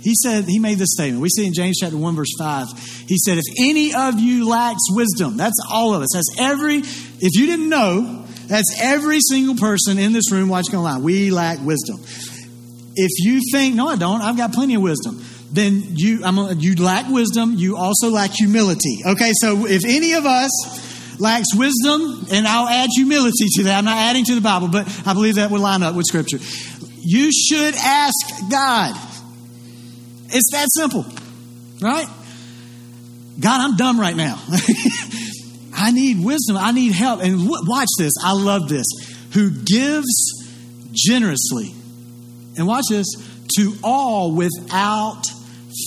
he 0.00 0.14
said, 0.14 0.44
he 0.44 0.60
made 0.60 0.78
this 0.78 0.92
statement. 0.92 1.20
We 1.20 1.28
see 1.28 1.46
in 1.46 1.52
James 1.52 1.78
chapter 1.80 1.96
1, 1.96 2.14
verse 2.14 2.32
5. 2.38 2.68
He 3.08 3.16
said, 3.18 3.38
If 3.38 3.44
any 3.58 3.92
of 3.92 4.20
you 4.20 4.48
lacks 4.48 4.84
wisdom, 4.90 5.36
that's 5.36 5.58
all 5.68 5.94
of 5.94 6.02
us. 6.02 6.10
That's 6.14 6.38
every, 6.38 6.76
if 6.78 7.36
you 7.36 7.46
didn't 7.46 7.68
know, 7.68 8.24
that's 8.46 8.80
every 8.80 9.18
single 9.20 9.56
person 9.56 9.98
in 9.98 10.12
this 10.12 10.30
room 10.30 10.48
watching 10.48 10.76
online. 10.76 11.02
We 11.02 11.32
lack 11.32 11.58
wisdom. 11.60 12.00
If 12.96 13.10
you 13.18 13.40
think, 13.52 13.74
no, 13.74 13.88
I 13.88 13.96
don't, 13.96 14.22
I've 14.22 14.36
got 14.36 14.52
plenty 14.52 14.74
of 14.74 14.82
wisdom, 14.82 15.22
then 15.52 15.96
you, 15.96 16.24
I'm, 16.24 16.58
you 16.58 16.74
lack 16.76 17.08
wisdom. 17.08 17.54
You 17.56 17.76
also 17.76 18.10
lack 18.10 18.32
humility. 18.32 19.02
Okay, 19.06 19.32
so 19.34 19.66
if 19.66 19.84
any 19.84 20.14
of 20.14 20.26
us 20.26 21.20
lacks 21.20 21.54
wisdom, 21.54 22.26
and 22.32 22.46
I'll 22.46 22.68
add 22.68 22.88
humility 22.94 23.46
to 23.56 23.64
that, 23.64 23.78
I'm 23.78 23.84
not 23.84 23.98
adding 23.98 24.24
to 24.24 24.34
the 24.34 24.40
Bible, 24.40 24.68
but 24.68 24.86
I 25.06 25.12
believe 25.14 25.36
that 25.36 25.50
would 25.50 25.60
line 25.60 25.82
up 25.82 25.94
with 25.94 26.06
Scripture. 26.06 26.38
You 27.00 27.30
should 27.32 27.74
ask 27.74 28.16
God. 28.50 28.94
It's 30.28 30.50
that 30.52 30.68
simple, 30.74 31.04
right? 31.80 32.08
God, 33.38 33.60
I'm 33.60 33.76
dumb 33.76 34.00
right 34.00 34.16
now. 34.16 34.42
I 35.74 35.92
need 35.92 36.24
wisdom. 36.24 36.56
I 36.56 36.72
need 36.72 36.92
help. 36.92 37.22
And 37.22 37.46
watch 37.46 37.88
this. 37.98 38.14
I 38.24 38.32
love 38.32 38.68
this. 38.68 38.86
Who 39.34 39.50
gives 39.50 40.06
generously 40.92 41.74
and 42.56 42.66
watch 42.66 42.84
this, 42.90 43.06
to 43.56 43.74
all 43.82 44.34
without 44.34 45.22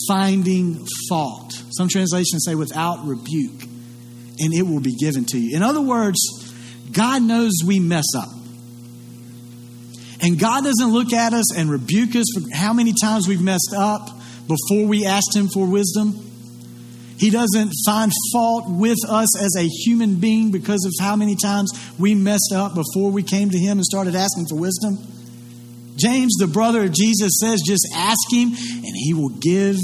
finding 0.08 0.86
fault. 1.08 1.52
Some 1.72 1.88
translations 1.88 2.44
say 2.46 2.56
without 2.56 3.06
rebuke, 3.06 3.64
and 4.40 4.54
it 4.54 4.64
will 4.64 4.82
be 4.82 4.96
given 4.96 5.26
to 5.26 5.38
you. 5.38 5.56
In 5.56 5.64
other 5.64 5.82
words, 5.82 6.20
God 6.92 7.22
knows 7.22 7.52
we 7.66 7.80
mess 7.80 8.06
up. 8.16 8.30
And 10.22 10.38
God 10.38 10.64
doesn't 10.66 10.92
look 10.92 11.14
at 11.14 11.34
us 11.34 11.56
and 11.56 11.70
rebuke 11.70 12.16
us 12.16 12.26
for 12.34 12.42
how 12.54 12.74
many 12.74 12.94
times 13.02 13.28
we've 13.28 13.42
messed 13.42 13.74
up 13.76 14.10
before 14.48 14.86
we 14.86 15.06
asked 15.06 15.36
Him 15.36 15.48
for 15.48 15.66
wisdom. 15.66 16.14
He 17.18 17.30
doesn't 17.30 17.72
find 17.86 18.12
fault 18.34 18.66
with 18.68 18.98
us 19.08 19.38
as 19.38 19.56
a 19.58 19.68
human 19.68 20.20
being 20.20 20.52
because 20.52 20.86
of 20.86 20.94
how 21.04 21.16
many 21.16 21.36
times 21.36 21.72
we 22.00 22.16
messed 22.16 22.54
up 22.54 22.76
before 22.76 23.12
we 23.12 23.24
came 23.24 23.50
to 23.50 23.58
Him 23.58 23.78
and 23.78 23.86
started 23.86 24.16
asking 24.16 24.48
for 24.48 24.56
wisdom. 24.56 24.98
James, 26.00 26.36
the 26.40 26.48
brother 26.48 26.84
of 26.84 26.94
Jesus, 26.94 27.40
says 27.40 27.62
just 27.66 27.88
ask 27.94 28.20
him 28.32 28.50
and 28.50 28.94
he 28.96 29.14
will 29.14 29.30
give 29.30 29.78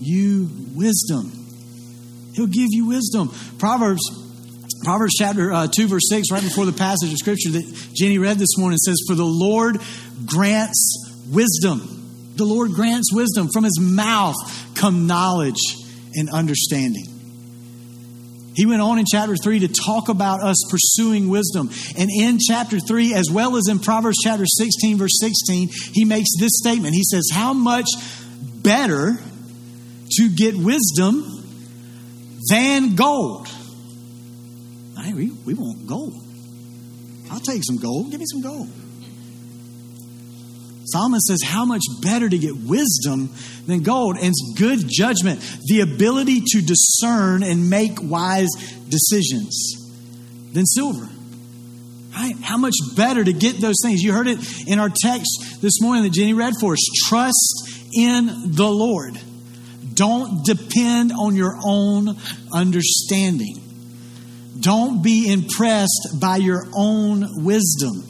you 0.00 0.48
wisdom. 0.74 1.32
He'll 2.34 2.46
give 2.46 2.68
you 2.70 2.86
wisdom. 2.86 3.34
Proverbs 3.58 4.02
Proverbs 4.84 5.14
chapter 5.18 5.52
uh, 5.52 5.66
2 5.66 5.88
verse 5.88 6.08
6 6.08 6.30
right 6.30 6.42
before 6.42 6.64
the 6.64 6.72
passage 6.72 7.10
of 7.10 7.18
scripture 7.18 7.50
that 7.50 7.90
Jenny 7.94 8.18
read 8.18 8.38
this 8.38 8.56
morning 8.56 8.78
says 8.78 8.96
for 9.08 9.16
the 9.16 9.24
Lord 9.24 9.78
grants 10.24 11.26
wisdom. 11.28 12.32
The 12.36 12.44
Lord 12.44 12.72
grants 12.72 13.12
wisdom 13.12 13.48
from 13.52 13.64
his 13.64 13.80
mouth 13.80 14.36
come 14.76 15.08
knowledge 15.08 15.58
and 16.14 16.30
understanding. 16.30 17.17
He 18.58 18.66
went 18.66 18.82
on 18.82 18.98
in 18.98 19.04
chapter 19.08 19.36
3 19.36 19.60
to 19.60 19.68
talk 19.68 20.08
about 20.08 20.42
us 20.42 20.56
pursuing 20.68 21.28
wisdom. 21.28 21.70
And 21.96 22.10
in 22.10 22.40
chapter 22.40 22.80
3, 22.80 23.14
as 23.14 23.30
well 23.30 23.56
as 23.56 23.68
in 23.68 23.78
Proverbs 23.78 24.16
chapter 24.20 24.44
16, 24.44 24.98
verse 24.98 25.16
16, 25.20 25.68
he 25.94 26.04
makes 26.04 26.30
this 26.40 26.50
statement. 26.54 26.92
He 26.92 27.04
says, 27.04 27.28
How 27.32 27.52
much 27.52 27.86
better 28.60 29.12
to 30.10 30.28
get 30.28 30.56
wisdom 30.56 31.22
than 32.50 32.96
gold? 32.96 33.46
Hey, 35.00 35.12
we, 35.12 35.30
we 35.46 35.54
want 35.54 35.86
gold. 35.86 36.14
I'll 37.30 37.38
take 37.38 37.62
some 37.62 37.76
gold. 37.76 38.10
Give 38.10 38.18
me 38.18 38.26
some 38.28 38.42
gold. 38.42 38.68
Solomon 40.92 41.20
says, 41.20 41.42
How 41.44 41.64
much 41.64 41.82
better 42.02 42.28
to 42.28 42.38
get 42.38 42.56
wisdom 42.56 43.32
than 43.66 43.82
gold? 43.82 44.16
And 44.16 44.28
it's 44.28 44.54
good 44.56 44.84
judgment, 44.88 45.40
the 45.66 45.80
ability 45.80 46.42
to 46.52 46.62
discern 46.62 47.42
and 47.42 47.70
make 47.70 47.98
wise 48.02 48.48
decisions 48.88 49.74
than 50.52 50.66
silver. 50.66 51.08
Right? 52.14 52.34
How 52.40 52.56
much 52.56 52.74
better 52.96 53.22
to 53.22 53.32
get 53.32 53.60
those 53.60 53.76
things? 53.82 54.02
You 54.02 54.12
heard 54.12 54.28
it 54.28 54.38
in 54.66 54.78
our 54.78 54.88
text 54.88 55.58
this 55.60 55.80
morning 55.80 56.04
that 56.04 56.12
Jenny 56.12 56.32
read 56.32 56.54
for 56.60 56.72
us. 56.72 56.84
Trust 57.06 57.68
in 57.94 58.52
the 58.52 58.68
Lord. 58.68 59.18
Don't 59.94 60.44
depend 60.44 61.12
on 61.12 61.36
your 61.36 61.58
own 61.64 62.16
understanding. 62.52 63.56
Don't 64.60 65.02
be 65.02 65.30
impressed 65.30 66.16
by 66.20 66.36
your 66.36 66.64
own 66.74 67.44
wisdom. 67.44 68.02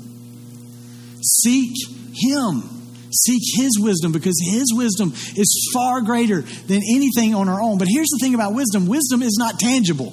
Seek 1.21 1.75
Him. 2.19 2.63
Seek 3.11 3.43
His 3.57 3.81
wisdom 3.81 4.13
because 4.13 4.39
His 4.51 4.73
wisdom 4.75 5.13
is 5.15 5.71
far 5.73 6.03
greater 6.03 6.43
than 6.43 6.83
anything 6.95 7.35
on 7.35 7.49
our 7.49 7.61
own. 7.61 7.79
But 7.79 7.89
here's 7.89 8.09
the 8.09 8.19
thing 8.21 8.35
about 8.35 8.55
wisdom 8.55 8.87
wisdom 8.87 9.23
is 9.23 9.37
not 9.39 9.59
tangible. 9.59 10.13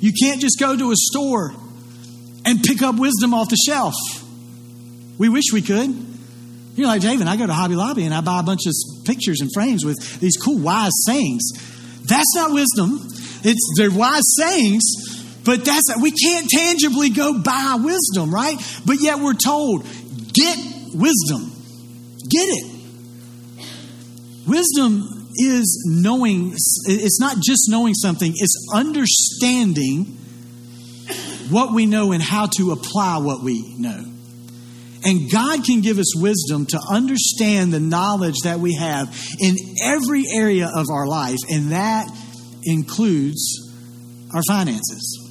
You 0.00 0.12
can't 0.12 0.40
just 0.40 0.58
go 0.58 0.76
to 0.76 0.90
a 0.90 0.96
store 0.96 1.52
and 2.44 2.62
pick 2.62 2.82
up 2.82 2.96
wisdom 2.96 3.34
off 3.34 3.48
the 3.48 3.58
shelf. 3.66 3.94
We 5.18 5.28
wish 5.28 5.52
we 5.52 5.62
could. 5.62 6.06
You're 6.76 6.86
like, 6.86 7.02
David, 7.02 7.26
I 7.26 7.36
go 7.36 7.46
to 7.46 7.52
Hobby 7.52 7.74
Lobby 7.74 8.04
and 8.04 8.14
I 8.14 8.20
buy 8.20 8.38
a 8.38 8.44
bunch 8.44 8.60
of 8.66 8.72
pictures 9.04 9.40
and 9.40 9.50
frames 9.52 9.84
with 9.84 10.20
these 10.20 10.36
cool, 10.36 10.58
wise 10.58 10.92
sayings. 11.04 11.50
That's 12.04 12.34
not 12.36 12.52
wisdom. 12.52 13.00
It's 13.42 13.74
they're 13.76 13.90
wise 13.90 14.22
sayings, 14.36 15.42
but 15.44 15.64
that's 15.64 15.92
we 16.00 16.12
can't 16.12 16.48
tangibly 16.48 17.10
go 17.10 17.42
buy 17.42 17.78
wisdom, 17.82 18.32
right? 18.32 18.56
But 18.86 19.00
yet 19.00 19.18
we're 19.18 19.34
told, 19.34 19.84
get 20.32 20.56
wisdom. 20.94 21.52
Get 22.28 22.48
it. 22.48 22.74
Wisdom 24.46 25.28
is 25.36 25.84
knowing, 25.86 26.52
it's 26.86 27.20
not 27.20 27.36
just 27.36 27.68
knowing 27.68 27.94
something, 27.94 28.32
it's 28.34 28.68
understanding 28.74 30.16
what 31.50 31.72
we 31.72 31.86
know 31.86 32.12
and 32.12 32.22
how 32.22 32.46
to 32.56 32.72
apply 32.72 33.18
what 33.18 33.42
we 33.42 33.74
know. 33.78 34.04
And 35.04 35.30
God 35.30 35.64
can 35.64 35.80
give 35.80 35.98
us 35.98 36.16
wisdom 36.16 36.66
to 36.66 36.80
understand 36.90 37.72
the 37.72 37.80
knowledge 37.80 38.40
that 38.44 38.58
we 38.58 38.74
have 38.74 39.16
in 39.40 39.54
every 39.82 40.24
area 40.34 40.68
of 40.74 40.86
our 40.90 41.06
life, 41.06 41.38
and 41.50 41.72
that 41.72 42.10
includes 42.64 43.70
our 44.34 44.42
finances. 44.48 45.24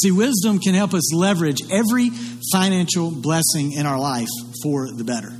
See, 0.00 0.12
wisdom 0.12 0.60
can 0.60 0.74
help 0.74 0.94
us 0.94 1.12
leverage 1.12 1.58
every 1.70 2.10
financial 2.52 3.10
blessing 3.10 3.72
in 3.72 3.86
our 3.86 3.98
life 3.98 4.28
for 4.62 4.90
the 4.90 5.04
better. 5.04 5.32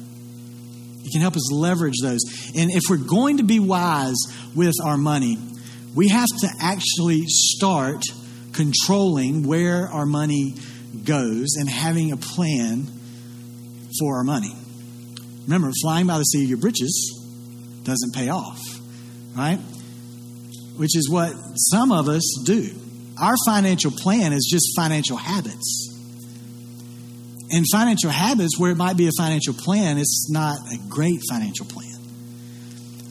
It 1.05 1.13
can 1.13 1.21
help 1.21 1.37
us 1.37 1.51
leverage 1.53 1.97
those. 2.03 2.21
And 2.57 2.71
if 2.71 2.83
we're 2.89 2.97
going 2.97 3.39
to 3.39 3.43
be 3.43 3.59
wise 3.59 4.19
with 4.55 4.75
our 4.85 4.97
money, 4.97 5.39
we 5.95 6.09
have 6.09 6.29
to 6.41 6.49
actually 6.61 7.25
start 7.27 8.03
controlling 8.53 9.47
where 9.47 9.89
our 9.89 10.07
money 10.07 10.55
goes 11.05 11.57
and 11.59 11.69
having 11.69 12.13
a 12.13 12.17
plan 12.17 12.87
for 13.99 14.17
our 14.19 14.25
money. 14.25 14.55
Remember, 15.45 15.71
flying 15.83 16.07
by 16.07 16.19
the 16.19 16.25
seat 16.25 16.45
of 16.45 16.49
your 16.49 16.59
britches 16.59 17.17
doesn't 17.83 18.15
pay 18.15 18.29
off, 18.29 18.61
right? 19.37 19.59
Which 20.77 20.97
is 20.97 21.09
what 21.11 21.33
some 21.57 21.91
of 21.91 22.09
us 22.09 22.23
do. 22.45 22.71
Our 23.21 23.35
financial 23.47 23.91
plan 23.91 24.33
is 24.33 24.49
just 24.51 24.73
financial 24.77 25.17
habits. 25.17 25.90
And 27.53 27.65
financial 27.73 28.11
habits, 28.11 28.59
where 28.59 28.71
it 28.71 28.77
might 28.77 28.97
be 28.97 29.09
a 29.09 29.13
financial 29.19 29.55
plan, 29.55 29.99
it's 29.99 30.31
not 30.31 30.59
a 30.73 30.79
great 30.89 31.21
financial 31.29 31.67
plan. 31.67 31.91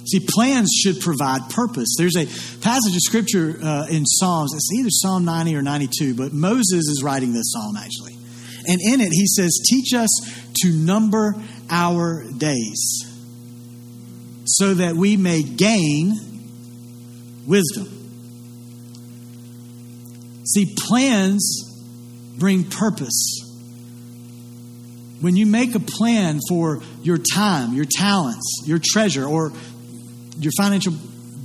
See, 0.07 0.25
plans 0.27 0.71
should 0.71 1.01
provide 1.01 1.49
purpose. 1.49 1.95
There's 1.97 2.15
a 2.15 2.25
passage 2.61 2.95
of 2.95 3.01
scripture 3.01 3.59
uh, 3.61 3.87
in 3.89 4.05
Psalms, 4.05 4.53
it's 4.55 4.71
either 4.73 4.89
Psalm 4.89 5.25
90 5.25 5.55
or 5.55 5.61
92, 5.61 6.15
but 6.15 6.33
Moses 6.33 6.87
is 6.87 7.01
writing 7.03 7.33
this 7.33 7.51
psalm 7.51 7.75
actually. 7.77 8.13
And 8.67 8.79
in 8.81 9.01
it, 9.01 9.11
he 9.11 9.27
says, 9.27 9.59
Teach 9.69 9.93
us 9.93 10.09
to 10.61 10.71
number 10.71 11.35
our 11.69 12.23
days 12.37 13.03
so 14.45 14.73
that 14.73 14.95
we 14.95 15.15
may 15.15 15.43
gain 15.43 16.15
wisdom. 17.45 17.87
See, 20.45 20.75
plans 20.87 22.35
bring 22.39 22.63
purpose. 22.63 23.48
When 25.21 25.35
you 25.35 25.45
make 25.45 25.75
a 25.75 25.79
plan 25.79 26.39
for 26.47 26.81
your 27.01 27.17
time, 27.17 27.73
your 27.73 27.85
talents, 27.85 28.63
your 28.65 28.79
treasure, 28.81 29.25
or 29.25 29.51
your 30.37 30.53
financial 30.57 30.93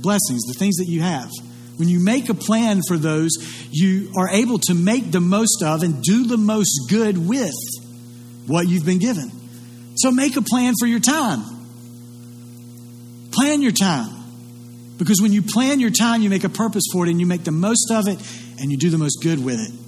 blessings, 0.01 0.43
the 0.43 0.55
things 0.57 0.77
that 0.77 0.87
you 0.87 1.01
have, 1.01 1.29
when 1.77 1.89
you 1.89 1.99
make 1.99 2.29
a 2.29 2.33
plan 2.33 2.81
for 2.87 2.97
those, 2.97 3.31
you 3.71 4.13
are 4.17 4.29
able 4.29 4.59
to 4.59 4.73
make 4.73 5.11
the 5.11 5.19
most 5.19 5.61
of 5.61 5.83
and 5.83 6.01
do 6.01 6.25
the 6.25 6.37
most 6.37 6.87
good 6.89 7.17
with 7.17 7.53
what 8.47 8.67
you've 8.67 8.85
been 8.85 8.99
given. 8.99 9.31
So 9.97 10.11
make 10.11 10.37
a 10.37 10.41
plan 10.41 10.73
for 10.79 10.87
your 10.87 11.01
time. 11.01 11.43
Plan 13.31 13.61
your 13.61 13.71
time. 13.71 14.09
Because 14.97 15.21
when 15.21 15.33
you 15.33 15.41
plan 15.41 15.81
your 15.81 15.89
time, 15.89 16.21
you 16.21 16.29
make 16.29 16.45
a 16.45 16.49
purpose 16.49 16.83
for 16.93 17.05
it 17.05 17.09
and 17.09 17.19
you 17.19 17.25
make 17.25 17.43
the 17.43 17.51
most 17.51 17.91
of 17.91 18.07
it 18.07 18.17
and 18.61 18.71
you 18.71 18.77
do 18.77 18.89
the 18.89 18.97
most 18.97 19.21
good 19.21 19.43
with 19.43 19.59
it. 19.59 19.84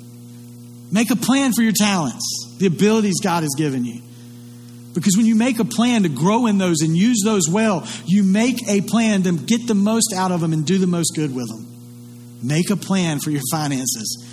Make 0.91 1.12
a 1.12 1.15
plan 1.15 1.51
for 1.53 1.62
your 1.62 1.74
talents, 1.74 2.56
the 2.60 2.67
abilities 2.67 3.15
God 3.22 3.44
has 3.44 3.53
given 3.58 3.86
you. 3.86 4.01
Because 4.94 5.15
when 5.15 5.25
you 5.25 5.36
make 5.36 5.60
a 5.60 5.65
plan 5.65 6.03
to 6.03 6.10
grow 6.10 6.48
in 6.48 6.58
those 6.58 6.82
and 6.82 6.98
use 6.98 7.22
those 7.24 7.48
well, 7.48 7.88
you 8.06 8.24
make 8.24 8.67
a 8.67 8.82
plan 8.82 9.24
to 9.24 9.32
get 9.34 9.67
the 9.67 9.75
most 9.75 10.13
out 10.15 10.32
of 10.32 10.41
them 10.41 10.53
and 10.53 10.65
do 10.65 10.79
the 10.79 10.88
most 10.88 11.12
good 11.15 11.36
with 11.36 11.48
them. 11.50 11.67
Make 12.41 12.70
a 12.72 12.75
plan 12.75 13.20
for 13.20 13.29
your 13.29 13.44
finances. 13.51 14.25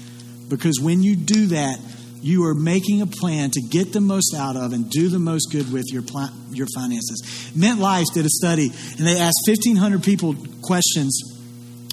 Because 0.48 0.80
when 0.80 1.02
you 1.02 1.16
do 1.16 1.48
that, 1.48 1.78
you 2.22 2.44
are 2.44 2.54
making 2.54 3.02
a 3.02 3.06
plan 3.06 3.50
to 3.50 3.60
get 3.60 3.92
the 3.92 4.00
most 4.00 4.34
out 4.34 4.56
of 4.56 4.72
and 4.72 4.88
do 4.88 5.10
the 5.10 5.18
most 5.18 5.48
good 5.52 5.70
with 5.70 5.84
your 5.92 6.00
pl- 6.00 6.32
your 6.50 6.66
finances. 6.74 7.52
Mint 7.54 7.78
Life 7.78 8.06
did 8.14 8.24
a 8.24 8.30
study 8.30 8.72
and 8.96 9.06
they 9.06 9.18
asked 9.18 9.42
1500 9.46 10.02
people 10.02 10.34
questions 10.62 11.20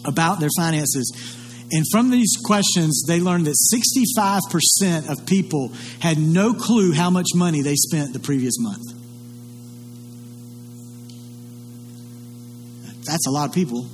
about 0.05 0.39
their 0.39 0.49
finances. 0.57 1.11
And 1.71 1.85
from 1.89 2.09
these 2.09 2.35
questions, 2.43 3.03
they 3.07 3.19
learned 3.19 3.47
that 3.47 3.55
65% 3.73 5.09
of 5.09 5.25
people 5.25 5.71
had 5.99 6.17
no 6.17 6.53
clue 6.53 6.91
how 6.93 7.09
much 7.09 7.27
money 7.33 7.61
they 7.61 7.75
spent 7.75 8.11
the 8.13 8.19
previous 8.19 8.59
month. 8.59 8.83
That's 13.05 13.25
a 13.27 13.31
lot 13.31 13.49
of 13.49 13.55
people 13.55 13.89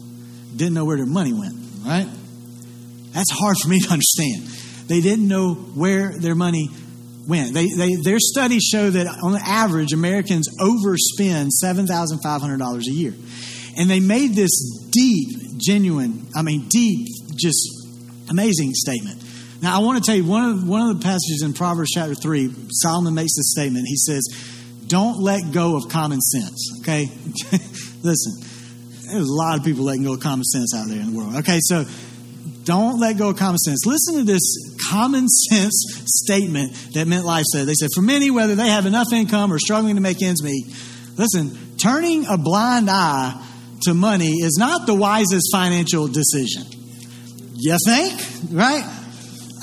didn't 0.55 0.74
know 0.74 0.86
where 0.86 0.98
their 0.98 1.05
money 1.05 1.34
went, 1.34 1.55
right? 1.86 2.07
That's 3.13 3.31
hard 3.31 3.57
for 3.62 3.69
me 3.69 3.79
to 3.79 3.89
understand. 3.89 4.48
They 4.88 5.01
didn't 5.01 5.27
know 5.27 5.53
where 5.53 6.17
their 6.17 6.36
money 6.36 6.69
went. 7.27 7.53
They, 7.53 7.67
they, 7.69 7.96
their 7.96 8.19
studies 8.19 8.63
show 8.63 8.89
that 8.89 9.07
on 9.22 9.36
average, 9.36 9.93
Americans 9.93 10.50
overspend 10.60 11.50
$7,500 11.63 12.88
a 12.88 12.91
year. 12.91 13.13
And 13.77 13.89
they 13.89 14.00
made 14.00 14.34
this 14.34 14.88
deep, 14.91 15.57
genuine, 15.57 16.27
I 16.36 16.41
mean, 16.41 16.67
deep, 16.69 17.07
just 17.38 17.70
amazing 18.29 18.74
statement. 18.74 19.24
Now, 19.62 19.75
I 19.75 19.84
want 19.84 20.03
to 20.03 20.03
tell 20.03 20.15
you 20.15 20.25
one 20.25 20.50
of, 20.50 20.67
one 20.67 20.89
of 20.89 21.00
the 21.00 21.03
passages 21.03 21.41
in 21.44 21.53
Proverbs 21.53 21.89
chapter 21.91 22.13
3, 22.13 22.53
Solomon 22.70 23.13
makes 23.13 23.36
this 23.36 23.51
statement. 23.51 23.86
He 23.88 23.96
says, 23.96 24.27
Don't 24.86 25.20
let 25.20 25.51
go 25.51 25.75
of 25.75 25.89
common 25.89 26.22
sense, 26.22 26.79
okay? 26.82 27.06
Listen, 28.03 28.34
there's 29.12 29.27
a 29.27 29.34
lot 29.34 29.58
of 29.58 29.65
people 29.65 29.86
letting 29.86 30.03
go 30.03 30.13
of 30.13 30.20
common 30.20 30.44
sense 30.44 30.75
out 30.75 30.88
there 30.88 31.00
in 31.00 31.12
the 31.12 31.17
world. 31.17 31.38
Okay, 31.38 31.60
so 31.62 31.86
don't 32.65 33.00
let 33.00 33.17
go 33.17 33.29
of 33.29 33.38
common 33.38 33.58
sense. 33.58 33.86
Listen 33.86 34.17
to 34.17 34.24
this 34.24 34.77
common 34.89 35.27
sense 35.50 36.03
statement 36.06 36.74
that 36.94 37.08
Mint 37.08 37.25
Life 37.25 37.46
said. 37.46 37.65
They 37.65 37.74
said, 37.74 37.89
For 37.96 38.01
many, 38.01 38.29
whether 38.29 38.56
they 38.56 38.70
have 38.70 38.86
enough 38.86 39.08
income 39.12 39.51
or 39.51 39.58
struggling 39.58 39.96
to 39.96 40.01
make 40.01 40.22
ends 40.22 40.44
meet, 40.44 40.67
listen, 41.15 41.58
turning 41.77 42.27
a 42.27 42.38
blind 42.38 42.89
eye 42.89 43.44
to 43.84 43.94
money 43.94 44.32
is 44.41 44.58
not 44.60 44.86
the 44.86 44.94
wisest 44.94 45.50
financial 45.51 46.08
decision. 46.08 46.76
You 47.59 47.77
think? 47.85 48.21
Right? 48.51 48.83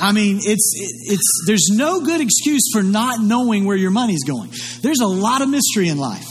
I 0.01 0.13
mean, 0.13 0.39
it's 0.43 0.73
it's 0.77 1.45
there's 1.47 1.69
no 1.73 2.01
good 2.01 2.21
excuse 2.21 2.65
for 2.73 2.83
not 2.83 3.21
knowing 3.21 3.65
where 3.65 3.77
your 3.77 3.93
money's 3.93 4.25
going. 4.25 4.51
There's 4.83 5.01
a 5.01 5.07
lot 5.07 5.41
of 5.41 5.49
mystery 5.49 5.89
in 5.89 5.99
life. 5.99 6.27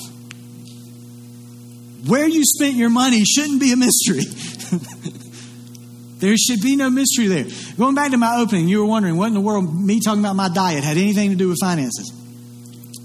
Where 2.05 2.27
you 2.27 2.43
spent 2.43 2.75
your 2.75 2.89
money 2.89 3.23
shouldn't 3.23 3.61
be 3.61 3.71
a 3.71 3.77
mystery. 3.77 4.23
there 6.19 6.35
should 6.35 6.59
be 6.61 6.75
no 6.75 6.89
mystery 6.89 7.27
there. 7.27 7.45
Going 7.77 7.95
back 7.95 8.11
to 8.11 8.17
my 8.17 8.35
opening, 8.37 8.67
you 8.67 8.79
were 8.79 8.85
wondering 8.85 9.15
what 9.15 9.27
in 9.27 9.33
the 9.33 9.41
world 9.41 9.73
me 9.73 10.01
talking 10.01 10.19
about 10.19 10.35
my 10.35 10.49
diet 10.49 10.83
had 10.83 10.97
anything 10.97 11.29
to 11.29 11.37
do 11.37 11.47
with 11.47 11.57
finances. 11.61 12.11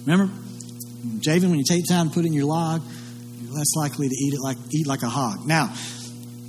Remember, 0.04 0.32
Javen, 1.20 1.50
when 1.50 1.58
you 1.58 1.64
take 1.68 1.86
time 1.88 2.08
to 2.08 2.14
put 2.14 2.24
in 2.24 2.32
your 2.32 2.46
log, 2.46 2.82
you're 3.40 3.52
less 3.52 3.76
likely 3.76 4.08
to 4.08 4.14
eat 4.14 4.34
it 4.34 4.40
like 4.40 4.56
eat 4.72 4.88
like 4.88 5.02
a 5.02 5.08
hog. 5.08 5.46
Now, 5.46 5.72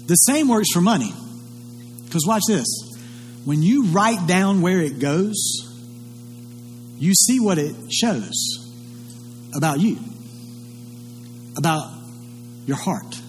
the 0.08 0.16
same 0.16 0.48
works 0.48 0.72
for 0.74 0.82
money. 0.82 1.14
Because 2.10 2.26
watch 2.26 2.42
this. 2.48 2.66
When 3.46 3.62
you 3.62 3.86
write 3.86 4.28
down 4.28 4.62
where 4.62 4.82
it 4.82 5.00
goes, 5.00 5.36
you 6.98 7.14
see 7.14 7.40
what 7.40 7.60
it 7.60 7.76
shows. 7.94 8.66
about 9.56 9.80
you, 9.80 9.98
about 11.58 11.92
your 12.66 12.78
heart, 12.78 13.20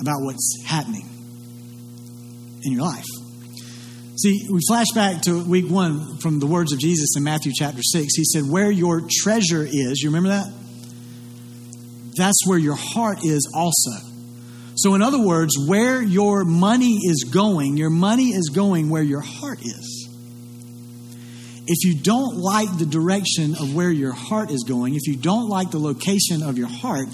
about 0.00 0.16
what's 0.20 0.62
happening 0.66 1.08
in 2.62 2.72
your 2.72 2.82
life. 2.82 3.04
See, 4.18 4.46
we 4.50 4.60
flash 4.68 4.86
back 4.94 5.22
to 5.22 5.44
week 5.44 5.70
one 5.70 6.18
from 6.18 6.40
the 6.40 6.46
words 6.46 6.72
of 6.72 6.78
Jesus 6.78 7.16
in 7.16 7.24
Matthew 7.24 7.52
chapter 7.54 7.82
6. 7.82 8.14
He 8.14 8.24
said, 8.24 8.44
Where 8.44 8.70
your 8.70 9.02
treasure 9.22 9.62
is, 9.62 10.02
you 10.02 10.08
remember 10.08 10.30
that? 10.30 10.52
That's 12.16 12.46
where 12.46 12.58
your 12.58 12.76
heart 12.76 13.18
is 13.24 13.50
also. 13.54 14.15
So, 14.76 14.94
in 14.94 15.02
other 15.02 15.20
words, 15.20 15.56
where 15.58 16.02
your 16.02 16.44
money 16.44 16.98
is 17.02 17.24
going, 17.24 17.76
your 17.76 17.90
money 17.90 18.28
is 18.30 18.50
going 18.54 18.90
where 18.90 19.02
your 19.02 19.22
heart 19.22 19.60
is. 19.62 20.08
If 21.66 21.84
you 21.84 22.00
don't 22.00 22.36
like 22.36 22.78
the 22.78 22.86
direction 22.86 23.54
of 23.56 23.74
where 23.74 23.90
your 23.90 24.12
heart 24.12 24.50
is 24.50 24.64
going, 24.64 24.94
if 24.94 25.06
you 25.06 25.16
don't 25.16 25.48
like 25.48 25.70
the 25.70 25.78
location 25.78 26.42
of 26.42 26.58
your 26.58 26.68
heart, 26.68 27.08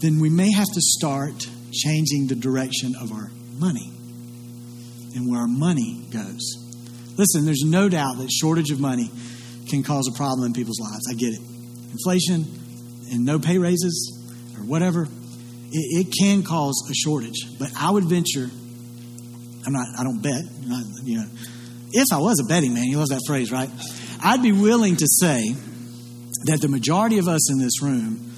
then 0.00 0.20
we 0.20 0.30
may 0.30 0.52
have 0.52 0.68
to 0.72 0.80
start 0.80 1.46
changing 1.72 2.28
the 2.28 2.36
direction 2.36 2.94
of 3.00 3.12
our 3.12 3.30
money 3.58 3.92
and 5.14 5.30
where 5.30 5.40
our 5.40 5.48
money 5.48 6.06
goes. 6.10 6.68
Listen, 7.16 7.44
there's 7.44 7.64
no 7.64 7.88
doubt 7.88 8.18
that 8.18 8.30
shortage 8.30 8.70
of 8.70 8.80
money 8.80 9.10
can 9.68 9.82
cause 9.82 10.08
a 10.08 10.16
problem 10.16 10.46
in 10.46 10.52
people's 10.52 10.80
lives. 10.80 11.04
I 11.10 11.14
get 11.14 11.34
it. 11.34 11.40
Inflation 11.90 12.46
and 13.10 13.24
no 13.24 13.38
pay 13.38 13.58
raises 13.58 14.14
or 14.56 14.64
whatever, 14.64 15.08
it, 15.72 16.06
it 16.06 16.14
can 16.18 16.42
cause 16.42 16.88
a 16.90 16.94
shortage. 16.94 17.58
But 17.58 17.70
I 17.78 17.90
would 17.90 18.04
venture, 18.04 18.48
I'm 19.66 19.72
not, 19.72 19.86
I 19.98 20.04
don't 20.04 20.22
bet, 20.22 20.42
not, 20.66 20.84
you 21.04 21.18
know, 21.18 21.26
if 21.92 22.06
I 22.12 22.18
was 22.18 22.40
a 22.40 22.44
betting 22.44 22.74
man, 22.74 22.84
you 22.84 22.98
love 22.98 23.08
that 23.08 23.22
phrase, 23.26 23.50
right? 23.50 23.70
I'd 24.22 24.42
be 24.42 24.52
willing 24.52 24.96
to 24.96 25.06
say 25.06 25.54
that 26.44 26.60
the 26.60 26.68
majority 26.68 27.18
of 27.18 27.28
us 27.28 27.50
in 27.50 27.58
this 27.58 27.82
room, 27.82 28.32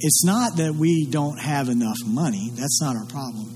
it's 0.00 0.24
not 0.24 0.56
that 0.56 0.74
we 0.74 1.06
don't 1.06 1.38
have 1.38 1.68
enough 1.68 1.96
money. 2.06 2.50
That's 2.54 2.80
not 2.80 2.96
our 2.96 3.06
problem. 3.06 3.52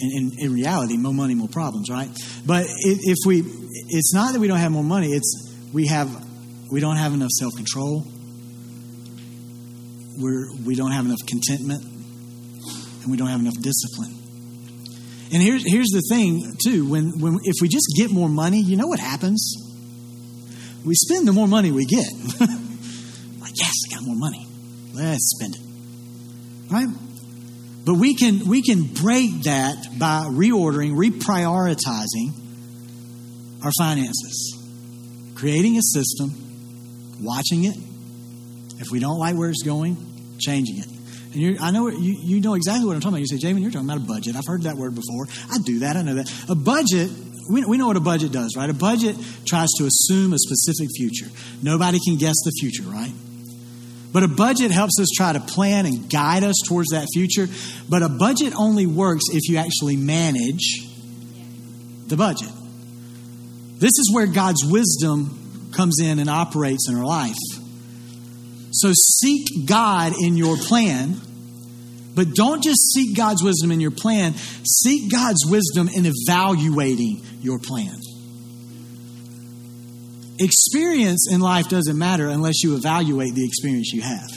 In, 0.00 0.10
in, 0.14 0.30
in 0.38 0.52
reality, 0.52 0.96
more 0.96 1.14
money, 1.14 1.34
more 1.34 1.48
problems, 1.48 1.90
right? 1.90 2.08
But 2.46 2.66
if 2.68 3.16
we, 3.26 3.42
it's 3.88 4.14
not 4.14 4.32
that 4.32 4.40
we 4.40 4.46
don't 4.46 4.58
have 4.58 4.72
more 4.72 4.84
money. 4.84 5.08
It's 5.08 5.56
we 5.72 5.86
have, 5.88 6.08
we 6.70 6.80
don't 6.80 6.96
have 6.96 7.14
enough 7.14 7.30
self 7.30 7.54
control. 7.56 8.06
We're 10.18 10.48
we 10.66 10.74
don't 10.74 10.92
have 10.92 11.06
enough 11.06 11.24
contentment, 11.26 11.82
and 11.82 13.10
we 13.10 13.16
don't 13.16 13.28
have 13.28 13.40
enough 13.40 13.56
discipline. 13.60 14.18
And 15.32 15.42
here's 15.42 15.70
here's 15.70 15.88
the 15.88 16.02
thing 16.08 16.56
too. 16.64 16.88
When 16.88 17.20
when 17.20 17.38
if 17.44 17.56
we 17.60 17.68
just 17.68 17.86
get 17.96 18.10
more 18.10 18.28
money, 18.28 18.62
you 18.62 18.76
know 18.76 18.86
what 18.86 18.98
happens? 18.98 19.54
We 20.84 20.94
spend 20.94 21.28
the 21.28 21.32
more 21.32 21.48
money 21.48 21.70
we 21.70 21.84
get. 21.84 22.10
like 22.40 23.52
yes, 23.54 23.74
I 23.90 23.94
got 23.94 24.02
more 24.04 24.16
money. 24.16 24.46
Let's 24.94 25.36
spend 25.36 25.54
it. 25.54 26.72
Right? 26.72 26.88
But 27.84 27.94
we 27.94 28.14
can 28.14 28.46
we 28.46 28.62
can 28.62 28.84
break 28.84 29.42
that 29.42 29.76
by 29.98 30.26
reordering, 30.28 30.96
reprioritizing 30.96 32.32
our 33.64 33.72
finances. 33.78 34.54
Creating 35.34 35.76
a 35.76 35.82
system, 35.82 36.32
watching 37.20 37.64
it. 37.64 37.76
If 38.80 38.90
we 38.90 38.98
don't 38.98 39.18
like 39.18 39.36
where 39.36 39.50
it's 39.50 39.62
going, 39.62 39.96
changing 40.38 40.78
it. 40.78 40.86
And 41.34 41.58
I 41.60 41.70
know 41.70 41.88
you, 41.88 42.16
you 42.22 42.40
know 42.40 42.54
exactly 42.54 42.86
what 42.86 42.94
I'm 42.94 43.00
talking 43.00 43.18
about. 43.18 43.20
You 43.20 43.38
say, 43.38 43.46
Jamin, 43.46 43.62
you're 43.62 43.70
talking 43.70 43.88
about 43.88 43.98
a 43.98 44.06
budget. 44.06 44.34
I've 44.36 44.46
heard 44.46 44.62
that 44.62 44.76
word 44.76 44.94
before. 44.94 45.26
I 45.50 45.58
do 45.58 45.80
that. 45.80 45.96
I 45.96 46.02
know 46.02 46.14
that. 46.14 46.32
A 46.48 46.54
budget, 46.54 47.10
we, 47.50 47.64
we 47.64 47.76
know 47.76 47.86
what 47.86 47.96
a 47.96 48.00
budget 48.00 48.32
does, 48.32 48.56
right? 48.56 48.70
A 48.70 48.74
budget 48.74 49.16
tries 49.44 49.68
to 49.78 49.84
assume 49.84 50.32
a 50.32 50.38
specific 50.38 50.88
future. 50.96 51.26
Nobody 51.62 51.98
can 52.04 52.16
guess 52.16 52.36
the 52.44 52.52
future, 52.60 52.84
right? 52.84 53.12
But 54.10 54.22
a 54.22 54.28
budget 54.28 54.70
helps 54.70 54.98
us 55.00 55.08
try 55.14 55.34
to 55.34 55.40
plan 55.40 55.84
and 55.84 56.08
guide 56.08 56.44
us 56.44 56.56
towards 56.66 56.90
that 56.90 57.06
future. 57.12 57.46
But 57.88 58.02
a 58.02 58.08
budget 58.08 58.54
only 58.56 58.86
works 58.86 59.24
if 59.30 59.50
you 59.50 59.58
actually 59.58 59.96
manage 59.96 60.86
the 62.06 62.16
budget. 62.16 62.48
This 63.78 63.92
is 63.98 64.10
where 64.12 64.26
God's 64.26 64.64
wisdom 64.64 65.70
comes 65.72 66.00
in 66.00 66.18
and 66.18 66.30
operates 66.30 66.88
in 66.88 66.96
our 66.96 67.04
life. 67.04 67.36
So 68.78 68.92
seek 68.94 69.66
God 69.66 70.12
in 70.20 70.36
your 70.36 70.56
plan, 70.56 71.20
but 72.14 72.32
don't 72.32 72.62
just 72.62 72.92
seek 72.92 73.16
God's 73.16 73.42
wisdom 73.42 73.72
in 73.72 73.80
your 73.80 73.90
plan, 73.90 74.34
seek 74.64 75.10
God's 75.10 75.44
wisdom 75.44 75.88
in 75.88 76.06
evaluating 76.06 77.20
your 77.42 77.58
plan. 77.58 77.96
Experience 80.38 81.28
in 81.28 81.40
life 81.40 81.68
doesn't 81.68 81.98
matter 81.98 82.28
unless 82.28 82.62
you 82.62 82.76
evaluate 82.76 83.34
the 83.34 83.44
experience 83.44 83.92
you 83.92 84.02
have. 84.02 84.30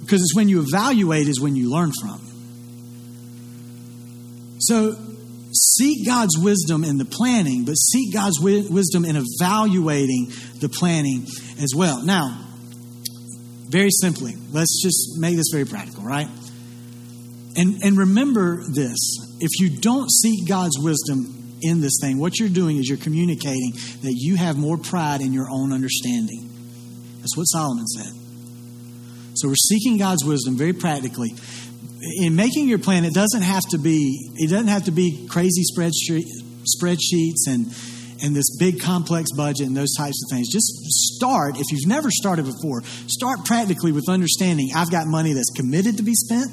Because 0.00 0.22
it's 0.22 0.36
when 0.36 0.48
you 0.48 0.60
evaluate 0.60 1.26
is 1.26 1.40
when 1.40 1.56
you 1.56 1.70
learn 1.70 1.90
from. 2.00 2.20
So 4.60 4.94
seek 5.52 6.06
God's 6.06 6.38
wisdom 6.38 6.84
in 6.84 6.98
the 6.98 7.04
planning, 7.04 7.64
but 7.64 7.74
seek 7.74 8.12
God's 8.12 8.38
wi- 8.38 8.68
wisdom 8.68 9.04
in 9.04 9.16
evaluating 9.16 10.32
the 10.60 10.68
planning 10.68 11.26
as 11.60 11.74
well. 11.74 12.02
Now, 12.02 12.38
very 13.68 13.90
simply, 13.90 14.34
let's 14.50 14.82
just 14.82 15.18
make 15.18 15.36
this 15.36 15.48
very 15.50 15.64
practical, 15.64 16.04
right? 16.04 16.28
And, 17.56 17.82
and 17.82 17.98
remember 17.98 18.62
this 18.72 18.98
if 19.40 19.60
you 19.60 19.80
don't 19.80 20.10
seek 20.10 20.48
God's 20.48 20.78
wisdom 20.78 21.58
in 21.62 21.80
this 21.80 21.98
thing, 22.00 22.18
what 22.18 22.38
you're 22.38 22.48
doing 22.48 22.78
is 22.78 22.88
you're 22.88 22.98
communicating 22.98 23.72
that 24.02 24.14
you 24.16 24.36
have 24.36 24.56
more 24.56 24.78
pride 24.78 25.20
in 25.20 25.32
your 25.32 25.48
own 25.50 25.72
understanding. 25.72 26.48
That's 27.20 27.36
what 27.36 27.44
Solomon 27.44 27.86
said. 27.86 28.12
So 29.34 29.48
we're 29.48 29.54
seeking 29.54 29.96
God's 29.96 30.24
wisdom 30.24 30.56
very 30.56 30.72
practically. 30.72 31.30
In 32.18 32.34
making 32.34 32.68
your 32.68 32.78
plan, 32.78 33.04
it 33.04 33.14
doesn't 33.14 33.42
have 33.42 33.62
to 33.70 33.78
be 33.78 34.30
it 34.34 34.50
doesn't 34.50 34.68
have 34.68 34.84
to 34.84 34.90
be 34.90 35.26
crazy 35.28 35.62
spreadsheets 35.74 37.46
and 37.48 37.66
and 38.22 38.36
this 38.36 38.56
big 38.56 38.80
complex 38.80 39.30
budget 39.36 39.66
and 39.66 39.76
those 39.76 39.94
types 39.96 40.22
of 40.24 40.30
things. 40.30 40.48
Just 40.48 40.66
start 41.16 41.58
if 41.58 41.66
you've 41.70 41.86
never 41.86 42.10
started 42.10 42.44
before. 42.44 42.82
Start 43.06 43.44
practically 43.44 43.92
with 43.92 44.08
understanding 44.08 44.70
I've 44.74 44.90
got 44.90 45.06
money 45.06 45.32
that's 45.32 45.50
committed 45.50 45.96
to 45.96 46.02
be 46.02 46.14
spent, 46.14 46.50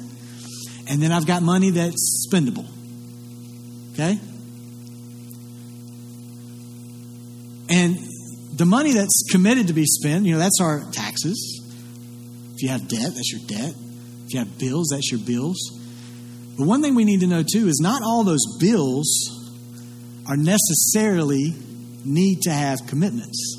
and 0.88 1.02
then 1.02 1.12
I've 1.12 1.26
got 1.26 1.42
money 1.42 1.70
that's 1.70 2.28
spendable. 2.28 2.66
Okay? 3.92 4.18
And 7.70 7.98
the 8.54 8.66
money 8.66 8.92
that's 8.92 9.22
committed 9.30 9.68
to 9.68 9.72
be 9.72 9.84
spent, 9.86 10.26
you 10.26 10.32
know, 10.32 10.38
that's 10.38 10.60
our 10.60 10.84
taxes. 10.90 11.62
If 12.54 12.62
you 12.62 12.68
have 12.70 12.88
debt, 12.88 13.12
that's 13.14 13.32
your 13.32 13.40
debt. 13.46 13.74
If 14.30 14.34
you 14.34 14.38
have 14.38 14.58
bills, 14.60 14.90
that's 14.92 15.10
your 15.10 15.18
bills. 15.18 15.58
But 16.56 16.64
one 16.64 16.82
thing 16.82 16.94
we 16.94 17.04
need 17.04 17.18
to 17.20 17.26
know 17.26 17.42
too 17.42 17.66
is 17.66 17.80
not 17.82 18.02
all 18.04 18.22
those 18.22 18.58
bills 18.60 19.08
are 20.28 20.36
necessarily 20.36 21.52
need 22.04 22.42
to 22.42 22.52
have 22.52 22.78
commitments. 22.86 23.56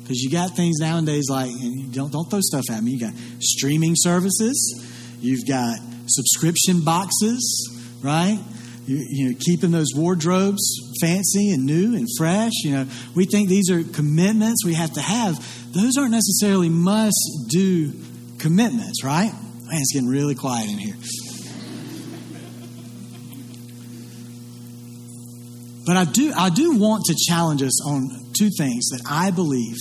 Because 0.00 0.20
you 0.20 0.30
got 0.30 0.54
things 0.54 0.78
nowadays 0.78 1.26
like, 1.28 1.50
don't, 1.90 2.12
don't 2.12 2.30
throw 2.30 2.38
stuff 2.40 2.70
at 2.70 2.80
me, 2.80 2.92
you 2.92 3.00
got 3.00 3.14
streaming 3.40 3.94
services, 3.96 4.86
you've 5.20 5.48
got 5.48 5.76
subscription 6.06 6.84
boxes, 6.84 8.00
right? 8.04 8.38
you, 8.86 9.04
you 9.08 9.30
know, 9.30 9.38
keeping 9.44 9.72
those 9.72 9.88
wardrobes 9.96 10.60
fancy 11.00 11.50
and 11.50 11.64
new 11.64 11.96
and 11.96 12.06
fresh. 12.16 12.52
You 12.62 12.70
know, 12.72 12.86
we 13.16 13.24
think 13.24 13.48
these 13.48 13.68
are 13.68 13.82
commitments 13.82 14.64
we 14.64 14.74
have 14.74 14.92
to 14.92 15.00
have. 15.00 15.34
Those 15.72 15.96
aren't 15.98 16.12
necessarily 16.12 16.68
must 16.68 17.48
do 17.48 17.92
commitments, 18.38 19.02
right? 19.02 19.32
Man, 19.72 19.80
it's 19.80 19.94
getting 19.94 20.08
really 20.08 20.34
quiet 20.34 20.68
in 20.68 20.76
here. 20.76 20.96
But 25.86 25.96
I 25.96 26.04
do, 26.04 26.30
I 26.36 26.50
do 26.50 26.76
want 26.76 27.06
to 27.06 27.16
challenge 27.26 27.62
us 27.62 27.82
on 27.86 28.06
two 28.38 28.50
things 28.58 28.90
that 28.90 29.00
I 29.08 29.30
believe, 29.30 29.76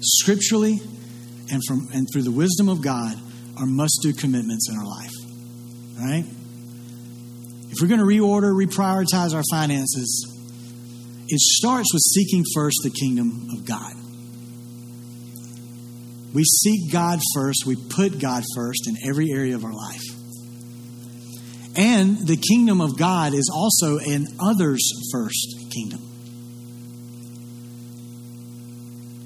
scripturally 0.00 0.78
and 1.50 1.60
from 1.66 1.88
and 1.92 2.06
through 2.12 2.22
the 2.22 2.30
wisdom 2.30 2.68
of 2.68 2.80
God, 2.80 3.18
are 3.58 3.66
must-do 3.66 4.12
commitments 4.12 4.70
in 4.70 4.76
our 4.78 4.86
life. 4.86 5.12
All 5.98 6.06
right? 6.06 6.24
If 7.70 7.82
we're 7.82 7.88
going 7.88 7.98
to 7.98 8.06
reorder, 8.06 8.54
reprioritize 8.54 9.34
our 9.34 9.42
finances, 9.50 10.24
it 11.26 11.40
starts 11.40 11.92
with 11.92 12.02
seeking 12.02 12.44
first 12.54 12.76
the 12.84 12.90
kingdom 12.90 13.48
of 13.58 13.66
God. 13.66 14.05
We 16.36 16.44
seek 16.44 16.92
God 16.92 17.18
first, 17.34 17.64
we 17.64 17.76
put 17.76 18.20
God 18.20 18.44
first 18.54 18.86
in 18.88 19.08
every 19.08 19.30
area 19.32 19.54
of 19.54 19.64
our 19.64 19.72
life. 19.72 20.02
And 21.74 22.28
the 22.28 22.36
kingdom 22.36 22.82
of 22.82 22.98
God 22.98 23.32
is 23.32 23.50
also 23.50 23.96
an 23.96 24.26
others 24.38 24.86
first 25.10 25.56
kingdom. 25.72 26.00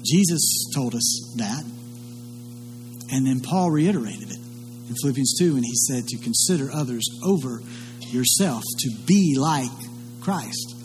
Jesus 0.05 0.71
told 0.73 0.95
us 0.95 1.35
that. 1.35 1.65
And 3.11 3.27
then 3.27 3.41
Paul 3.41 3.71
reiterated 3.71 4.31
it 4.31 4.39
in 4.87 4.95
Philippians 5.01 5.35
2 5.37 5.57
and 5.57 5.65
he 5.65 5.75
said 5.75 6.07
to 6.07 6.17
consider 6.17 6.71
others 6.71 7.03
over 7.25 7.61
yourself, 8.07 8.63
to 8.79 8.89
be 9.05 9.35
like 9.37 9.69
Christ. 10.21 10.80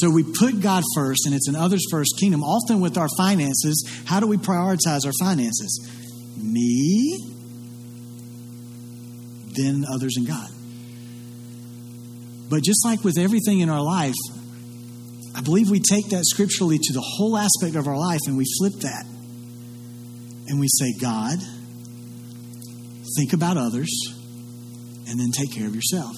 So 0.00 0.10
we 0.10 0.24
put 0.24 0.60
God 0.60 0.82
first, 0.94 1.26
and 1.26 1.34
it's 1.34 1.48
an 1.48 1.56
others 1.56 1.82
first 1.90 2.16
kingdom. 2.20 2.42
Often 2.42 2.80
with 2.80 2.98
our 2.98 3.08
finances, 3.16 3.88
how 4.04 4.20
do 4.20 4.26
we 4.26 4.36
prioritize 4.36 5.06
our 5.06 5.12
finances? 5.18 5.90
Me, 6.36 7.18
then 9.56 9.86
others 9.90 10.16
and 10.16 10.26
God. 10.26 10.50
But 12.50 12.62
just 12.62 12.84
like 12.84 13.04
with 13.04 13.16
everything 13.16 13.60
in 13.60 13.70
our 13.70 13.82
life, 13.82 14.14
I 15.34 15.40
believe 15.40 15.70
we 15.70 15.80
take 15.80 16.10
that 16.10 16.24
scripturally 16.26 16.78
to 16.78 16.92
the 16.92 17.00
whole 17.00 17.36
aspect 17.36 17.74
of 17.76 17.88
our 17.88 17.96
life 17.96 18.20
and 18.26 18.36
we 18.36 18.44
flip 18.58 18.74
that. 18.82 19.04
And 20.48 20.60
we 20.60 20.68
say, 20.68 20.92
God, 21.00 21.38
think 23.16 23.32
about 23.32 23.56
others, 23.56 23.90
and 25.08 25.18
then 25.18 25.32
take 25.32 25.52
care 25.52 25.66
of 25.66 25.74
yourself. 25.74 26.14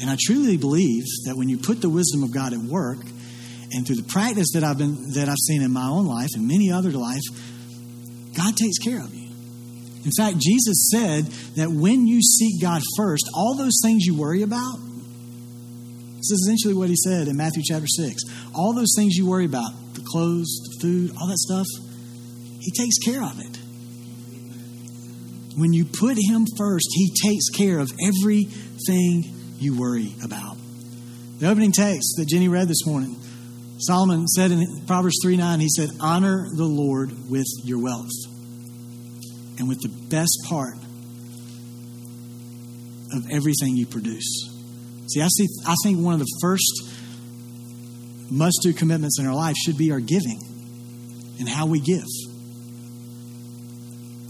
And 0.00 0.08
I 0.08 0.16
truly 0.18 0.56
believe 0.56 1.04
that 1.26 1.36
when 1.36 1.48
you 1.48 1.58
put 1.58 1.80
the 1.80 1.90
wisdom 1.90 2.22
of 2.22 2.32
God 2.32 2.52
at 2.52 2.58
work, 2.58 2.98
and 3.72 3.86
through 3.86 3.96
the 3.96 4.08
practice 4.08 4.52
that 4.54 4.64
I've 4.64 4.78
been 4.78 5.12
that 5.12 5.28
I've 5.28 5.38
seen 5.46 5.62
in 5.62 5.70
my 5.72 5.86
own 5.86 6.06
life 6.06 6.30
and 6.34 6.46
many 6.48 6.72
other 6.72 6.90
life, 6.90 7.22
God 8.36 8.56
takes 8.56 8.78
care 8.78 8.98
of 8.98 9.14
you. 9.14 9.28
In 10.04 10.10
fact, 10.16 10.38
Jesus 10.38 10.90
said 10.90 11.26
that 11.56 11.70
when 11.70 12.06
you 12.06 12.22
seek 12.22 12.60
God 12.60 12.82
first, 12.96 13.28
all 13.34 13.54
those 13.54 13.80
things 13.84 14.06
you 14.06 14.16
worry 14.16 14.42
about, 14.42 14.78
this 16.16 16.30
is 16.32 16.46
essentially 16.46 16.74
what 16.74 16.88
he 16.88 16.96
said 16.96 17.28
in 17.28 17.36
Matthew 17.36 17.62
chapter 17.64 17.86
6. 17.86 18.22
All 18.54 18.72
those 18.72 18.94
things 18.96 19.14
you 19.14 19.28
worry 19.28 19.44
about, 19.44 19.72
the 19.94 20.02
clothes, 20.04 20.48
the 20.64 20.78
food, 20.80 21.12
all 21.20 21.28
that 21.28 21.38
stuff, 21.38 21.66
he 22.60 22.70
takes 22.72 22.98
care 22.98 23.22
of 23.22 23.38
it. 23.38 23.58
When 25.56 25.72
you 25.72 25.84
put 25.84 26.16
him 26.16 26.46
first, 26.56 26.88
he 26.92 27.12
takes 27.22 27.50
care 27.50 27.78
of 27.78 27.90
everything 28.00 29.39
you 29.60 29.78
worry 29.78 30.14
about. 30.24 30.56
The 31.38 31.48
opening 31.48 31.72
text 31.72 32.14
that 32.18 32.26
Jenny 32.28 32.48
read 32.48 32.68
this 32.68 32.84
morning, 32.86 33.16
Solomon 33.78 34.26
said 34.26 34.50
in 34.50 34.84
Proverbs 34.86 35.18
3 35.22 35.36
9, 35.36 35.60
he 35.60 35.68
said, 35.68 35.90
Honor 36.00 36.46
the 36.54 36.64
Lord 36.64 37.30
with 37.30 37.46
your 37.64 37.82
wealth 37.82 38.10
and 39.58 39.68
with 39.68 39.80
the 39.80 39.88
best 40.08 40.36
part 40.48 40.74
of 43.12 43.30
everything 43.30 43.76
you 43.76 43.86
produce. 43.86 44.48
See, 45.08 45.20
I, 45.20 45.28
see, 45.28 45.46
I 45.66 45.74
think 45.82 45.98
one 46.04 46.14
of 46.14 46.20
the 46.20 46.38
first 46.40 46.90
must 48.30 48.60
do 48.62 48.72
commitments 48.72 49.18
in 49.18 49.26
our 49.26 49.34
life 49.34 49.56
should 49.56 49.76
be 49.76 49.90
our 49.92 50.00
giving 50.00 50.40
and 51.38 51.48
how 51.48 51.66
we 51.66 51.80
give. 51.80 52.06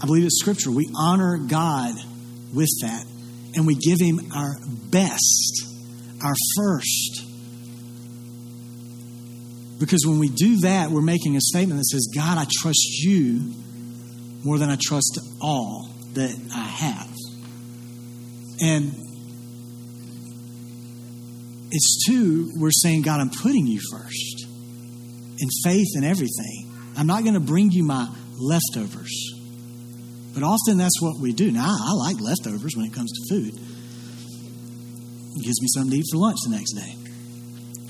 I 0.01 0.05
believe 0.07 0.25
it's 0.25 0.39
scripture. 0.39 0.71
We 0.71 0.89
honor 0.95 1.37
God 1.37 1.93
with 2.53 2.69
that 2.81 3.05
and 3.55 3.67
we 3.67 3.75
give 3.75 3.99
Him 3.99 4.31
our 4.35 4.55
best, 4.89 5.67
our 6.23 6.35
first. 6.57 7.25
Because 9.79 10.05
when 10.05 10.19
we 10.19 10.29
do 10.29 10.57
that, 10.61 10.91
we're 10.91 11.01
making 11.01 11.35
a 11.35 11.41
statement 11.41 11.79
that 11.79 11.85
says, 11.85 12.11
God, 12.13 12.37
I 12.37 12.45
trust 12.61 13.03
you 13.03 13.53
more 14.43 14.57
than 14.57 14.69
I 14.69 14.77
trust 14.79 15.19
all 15.41 15.89
that 16.13 16.35
I 16.53 16.63
have. 16.63 17.09
And 18.61 18.93
it's 21.71 22.05
two, 22.05 22.51
we're 22.57 22.71
saying, 22.71 23.01
God, 23.01 23.21
I'm 23.21 23.29
putting 23.31 23.65
you 23.65 23.79
first 23.91 24.45
in 25.39 25.49
faith 25.63 25.87
and 25.95 26.05
everything. 26.05 26.71
I'm 26.95 27.07
not 27.07 27.23
going 27.23 27.33
to 27.33 27.39
bring 27.39 27.71
you 27.71 27.83
my 27.83 28.07
leftovers. 28.37 29.40
But 30.33 30.43
often 30.43 30.77
that's 30.77 31.01
what 31.01 31.19
we 31.19 31.33
do. 31.33 31.51
Now, 31.51 31.67
I 31.67 31.93
like 31.93 32.21
leftovers 32.21 32.75
when 32.75 32.85
it 32.85 32.93
comes 32.93 33.11
to 33.11 33.35
food. 33.35 33.53
It 35.35 35.43
gives 35.43 35.61
me 35.61 35.67
something 35.73 35.91
to 35.91 35.97
eat 35.97 36.05
for 36.11 36.17
lunch 36.17 36.37
the 36.43 36.55
next 36.55 36.73
day. 36.73 36.95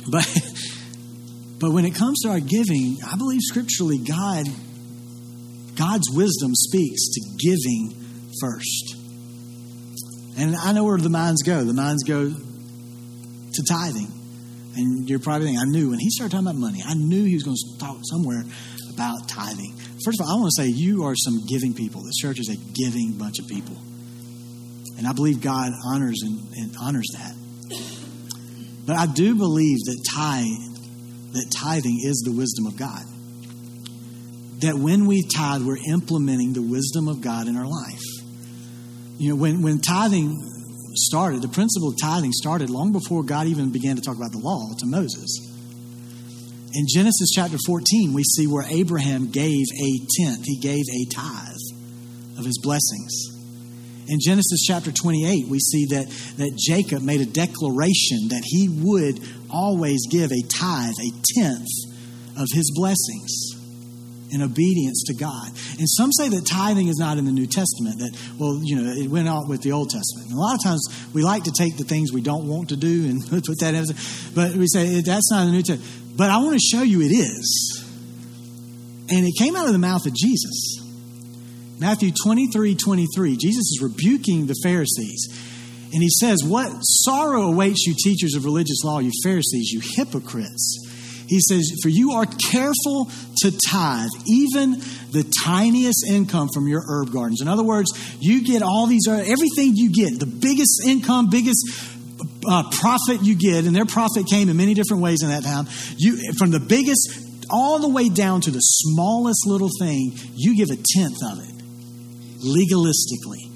But, 0.10 0.27
but 1.60 1.71
when 1.71 1.86
it 1.86 1.95
comes 1.95 2.21
to 2.21 2.30
our 2.30 2.39
giving, 2.39 2.97
I 3.06 3.15
believe 3.17 3.41
scripturally 3.41 3.99
God, 3.99 4.47
God's 5.75 6.10
wisdom 6.12 6.56
speaks 6.56 7.10
to 7.13 7.21
giving 7.38 7.93
first. 8.39 8.95
And 10.38 10.56
I 10.56 10.71
know 10.71 10.84
where 10.86 10.97
the 10.97 11.10
minds 11.10 11.43
go. 11.43 11.63
The 11.63 11.73
minds 11.73 12.04
go 12.04 12.30
to 12.30 13.63
tithing. 13.69 14.12
And 14.75 15.10
you're 15.10 15.19
probably 15.19 15.47
thinking, 15.47 15.62
I 15.62 15.65
knew 15.65 15.89
when 15.89 15.99
he 15.99 16.10
started 16.10 16.32
talking 16.32 16.47
about 16.47 16.60
money, 16.60 16.82
I 16.86 16.93
knew 16.93 17.25
he 17.25 17.34
was 17.34 17.43
going 17.43 17.58
to 17.58 17.80
talk 17.80 17.97
somewhere 18.10 18.43
about 18.93 19.27
tithing. 19.27 19.73
First 20.03 20.19
of 20.19 20.27
all, 20.27 20.37
I 20.37 20.39
want 20.39 20.51
to 20.55 20.61
say 20.63 20.69
you 20.69 21.03
are 21.03 21.15
some 21.15 21.45
giving 21.47 21.73
people. 21.73 22.03
This 22.03 22.15
church 22.15 22.39
is 22.39 22.49
a 22.49 22.57
giving 22.73 23.13
bunch 23.17 23.39
of 23.39 23.47
people. 23.47 23.77
And 24.97 25.07
I 25.07 25.13
believe 25.13 25.41
God 25.41 25.71
honors 25.85 26.21
and, 26.23 26.39
and 26.55 26.75
honors 26.79 27.07
that. 27.13 27.35
But 28.85 28.97
I 28.97 29.05
do 29.05 29.35
believe 29.35 29.77
that 29.85 30.05
tithe, 30.13 31.33
that 31.33 31.51
tithing 31.55 31.99
is 32.03 32.21
the 32.25 32.31
wisdom 32.31 32.65
of 32.65 32.77
God. 32.77 33.03
That 34.61 34.75
when 34.75 35.07
we 35.07 35.23
tithe, 35.23 35.63
we're 35.63 35.77
implementing 35.89 36.53
the 36.53 36.61
wisdom 36.61 37.07
of 37.07 37.21
God 37.21 37.47
in 37.47 37.57
our 37.57 37.67
life. 37.67 38.03
You 39.17 39.29
know, 39.29 39.35
when, 39.35 39.61
when 39.61 39.79
tithing 39.79 40.35
started, 40.95 41.41
the 41.41 41.47
principle 41.47 41.89
of 41.89 41.95
tithing 42.01 42.31
started 42.31 42.69
long 42.69 42.91
before 42.91 43.23
God 43.23 43.47
even 43.47 43.71
began 43.71 43.95
to 43.95 44.01
talk 44.01 44.17
about 44.17 44.31
the 44.31 44.39
law 44.39 44.69
to 44.79 44.85
Moses. 44.85 45.50
In 46.73 46.86
Genesis 46.88 47.29
chapter 47.36 47.57
14, 47.65 48.13
we 48.13 48.23
see 48.23 48.47
where 48.47 48.65
Abraham 48.69 49.29
gave 49.29 49.65
a 49.75 49.99
tenth, 50.17 50.45
he 50.45 50.57
gave 50.57 50.84
a 50.89 51.05
tithe 51.13 51.65
of 52.38 52.45
his 52.45 52.60
blessings. 52.63 53.31
In 54.07 54.19
Genesis 54.19 54.65
chapter 54.65 54.91
28, 54.91 55.47
we 55.49 55.60
see 55.60 55.86
that, 55.91 56.07
that 56.38 56.57
Jacob 56.57 57.01
made 57.01 57.21
a 57.21 57.25
declaration 57.25 58.29
that 58.29 58.43
he 58.43 58.69
would 58.69 59.19
always 59.49 60.07
give 60.10 60.31
a 60.31 60.41
tithe, 60.47 60.95
a 60.99 61.12
tenth 61.36 61.67
of 62.38 62.47
his 62.53 62.71
blessings 62.73 63.62
in 64.31 64.41
obedience 64.41 65.03
to 65.07 65.13
God. 65.13 65.47
And 65.77 65.89
some 65.89 66.12
say 66.13 66.29
that 66.29 66.47
tithing 66.47 66.88
is 66.88 66.97
not 66.97 67.17
in 67.17 67.25
the 67.25 67.31
New 67.31 67.47
Testament, 67.47 67.99
that, 67.99 68.17
well, 68.39 68.60
you 68.63 68.75
know, 68.75 68.89
it 68.91 69.10
went 69.10 69.27
out 69.27 69.47
with 69.47 69.62
the 69.62 69.73
Old 69.73 69.89
Testament. 69.89 70.29
And 70.29 70.38
a 70.38 70.41
lot 70.41 70.55
of 70.55 70.63
times 70.63 70.88
we 71.13 71.21
like 71.21 71.43
to 71.43 71.51
take 71.51 71.77
the 71.77 71.84
things 71.84 72.13
we 72.13 72.21
don't 72.21 72.47
want 72.47 72.69
to 72.69 72.77
do 72.77 73.10
and 73.10 73.21
put 73.29 73.60
that 73.60 73.73
in, 73.75 73.86
but 74.34 74.55
we 74.55 74.67
say 74.67 75.01
that's 75.01 75.29
not 75.31 75.41
in 75.41 75.47
the 75.47 75.53
New 75.53 75.63
Testament. 75.63 76.00
But 76.15 76.30
I 76.30 76.38
want 76.38 76.54
to 76.54 76.60
show 76.60 76.84
you 76.84 77.02
it 77.02 77.12
is. 77.12 77.88
And 79.10 79.26
it 79.26 79.34
came 79.38 79.56
out 79.56 79.67
of 79.67 79.74
the 79.74 79.80
mouth 79.80 80.06
of 80.06 80.13
Jesus. 80.13 80.80
Matthew 81.80 82.12
23 82.12 82.76
23, 82.76 83.38
Jesus 83.38 83.71
is 83.71 83.80
rebuking 83.82 84.45
the 84.45 84.56
Pharisees. 84.63 85.28
And 85.93 86.02
he 86.02 86.10
says, 86.10 86.43
What 86.43 86.71
sorrow 86.82 87.43
awaits 87.43 87.86
you, 87.86 87.95
teachers 88.02 88.36
of 88.36 88.45
religious 88.45 88.84
law, 88.84 89.00
you 89.00 89.12
Pharisees, 89.24 89.71
you 89.71 89.82
hypocrites. 89.95 90.88
He 91.28 91.39
says, 91.39 91.71
For 91.82 91.89
you 91.89 92.12
are 92.12 92.26
careful 92.52 93.10
to 93.38 93.58
tithe, 93.69 94.10
even 94.28 94.71
the 95.12 95.32
tiniest 95.43 96.06
income 96.10 96.50
from 96.54 96.67
your 96.67 96.84
herb 96.86 97.12
gardens. 97.12 97.41
In 97.41 97.47
other 97.47 97.63
words, 97.63 97.89
you 98.19 98.43
get 98.43 98.62
all 98.62 98.86
these, 98.86 99.08
everything 99.08 99.71
you 99.76 99.91
get, 99.91 100.19
the 100.19 100.26
biggest 100.26 100.86
income, 100.86 101.30
biggest 101.30 101.65
uh, 102.47 102.69
profit 102.71 103.23
you 103.23 103.36
get, 103.36 103.65
and 103.65 103.75
their 103.75 103.86
profit 103.86 104.27
came 104.27 104.49
in 104.49 104.57
many 104.57 104.73
different 104.73 105.03
ways 105.03 105.23
in 105.23 105.29
that 105.29 105.43
time. 105.43 105.67
You 105.97 106.34
from 106.38 106.51
the 106.51 106.60
biggest 106.60 107.31
all 107.49 107.79
the 107.79 107.89
way 107.89 108.10
down 108.10 108.41
to 108.41 108.51
the 108.51 108.60
smallest 108.60 109.45
little 109.45 109.69
thing, 109.79 110.13
you 110.36 110.55
give 110.55 110.69
a 110.69 110.77
tenth 110.77 111.17
of 111.23 111.39
it 111.39 111.51
legalistically. 112.41 113.51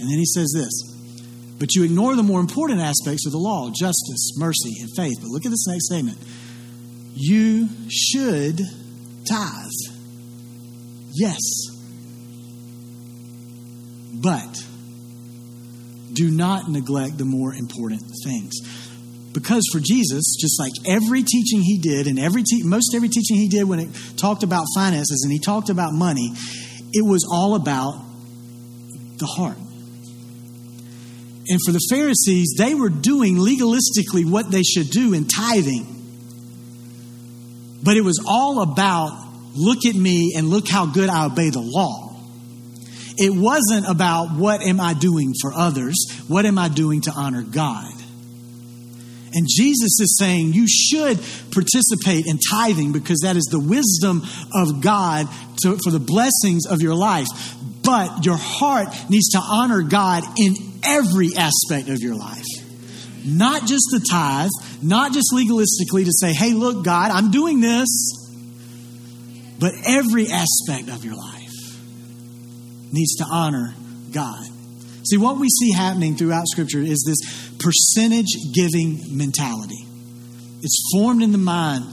And 0.00 0.10
then 0.10 0.18
he 0.18 0.26
says 0.26 0.52
this. 0.54 0.94
But 1.58 1.74
you 1.74 1.84
ignore 1.84 2.16
the 2.16 2.22
more 2.22 2.40
important 2.40 2.80
aspects 2.80 3.26
of 3.26 3.32
the 3.32 3.38
law 3.38 3.70
justice, 3.70 4.32
mercy, 4.36 4.74
and 4.80 4.90
faith. 4.96 5.16
But 5.20 5.28
look 5.28 5.44
at 5.44 5.50
this 5.50 5.66
next 5.68 5.86
statement. 5.86 6.18
You 7.14 7.68
should 7.88 8.60
tithe. 9.28 9.70
Yes. 11.12 11.40
But 14.14 14.66
do 16.14 16.30
not 16.30 16.68
neglect 16.68 17.18
the 17.18 17.24
more 17.24 17.54
important 17.54 18.02
things. 18.24 18.54
Because 19.32 19.64
for 19.72 19.80
Jesus, 19.80 20.36
just 20.40 20.60
like 20.60 20.72
every 20.86 21.24
teaching 21.24 21.60
he 21.60 21.78
did, 21.78 22.06
and 22.06 22.18
every 22.18 22.44
te- 22.44 22.62
most 22.62 22.94
every 22.94 23.08
teaching 23.08 23.36
he 23.36 23.48
did 23.48 23.64
when 23.64 23.80
it 23.80 23.88
talked 24.16 24.44
about 24.44 24.64
finances 24.74 25.22
and 25.24 25.32
he 25.32 25.40
talked 25.40 25.70
about 25.70 25.92
money, 25.92 26.32
it 26.92 27.04
was 27.04 27.28
all 27.30 27.56
about 27.56 27.94
the 29.18 29.26
heart. 29.26 29.58
And 31.46 31.60
for 31.66 31.72
the 31.72 31.80
Pharisees, 31.90 32.54
they 32.56 32.74
were 32.74 32.88
doing 32.88 33.36
legalistically 33.36 34.24
what 34.24 34.50
they 34.50 34.62
should 34.62 34.88
do 34.90 35.12
in 35.12 35.26
tithing. 35.26 35.86
But 37.82 37.96
it 37.96 38.00
was 38.02 38.24
all 38.26 38.62
about 38.62 39.20
look 39.54 39.84
at 39.84 39.94
me 39.94 40.34
and 40.36 40.48
look 40.48 40.68
how 40.68 40.86
good 40.86 41.10
I 41.10 41.26
obey 41.26 41.50
the 41.50 41.60
law. 41.60 42.03
It 43.16 43.32
wasn't 43.32 43.88
about 43.88 44.36
what 44.36 44.62
am 44.62 44.80
I 44.80 44.94
doing 44.94 45.34
for 45.40 45.52
others, 45.52 45.94
what 46.26 46.46
am 46.46 46.58
I 46.58 46.68
doing 46.68 47.02
to 47.02 47.12
honor 47.12 47.42
God. 47.42 47.92
And 49.34 49.48
Jesus 49.48 50.00
is 50.00 50.16
saying 50.18 50.52
you 50.52 50.66
should 50.68 51.18
participate 51.50 52.26
in 52.26 52.38
tithing 52.38 52.92
because 52.92 53.20
that 53.24 53.36
is 53.36 53.44
the 53.50 53.58
wisdom 53.58 54.22
of 54.54 54.80
God 54.80 55.28
to, 55.62 55.76
for 55.82 55.90
the 55.90 55.98
blessings 55.98 56.66
of 56.66 56.82
your 56.82 56.94
life. 56.94 57.26
But 57.82 58.24
your 58.24 58.36
heart 58.36 58.88
needs 59.10 59.30
to 59.30 59.38
honor 59.38 59.82
God 59.82 60.22
in 60.38 60.54
every 60.84 61.30
aspect 61.36 61.88
of 61.88 62.00
your 62.00 62.14
life. 62.14 62.46
Not 63.24 63.66
just 63.66 63.88
the 63.90 64.06
tithe, 64.08 64.50
not 64.82 65.12
just 65.12 65.32
legalistically 65.32 66.04
to 66.04 66.12
say, 66.12 66.32
hey, 66.32 66.52
look, 66.52 66.84
God, 66.84 67.10
I'm 67.10 67.30
doing 67.30 67.60
this, 67.60 67.88
but 69.58 69.72
every 69.84 70.28
aspect 70.30 70.90
of 70.90 71.04
your 71.04 71.16
life 71.16 71.33
needs 72.94 73.16
to 73.16 73.24
honor 73.24 73.74
God. 74.12 74.44
See, 75.04 75.18
what 75.18 75.38
we 75.38 75.48
see 75.50 75.72
happening 75.72 76.16
throughout 76.16 76.46
Scripture 76.46 76.78
is 76.78 77.04
this 77.06 77.50
percentage 77.58 78.32
giving 78.54 79.16
mentality. 79.16 79.86
It's 80.62 80.82
formed 80.94 81.22
in 81.22 81.32
the 81.32 81.38
mind 81.38 81.84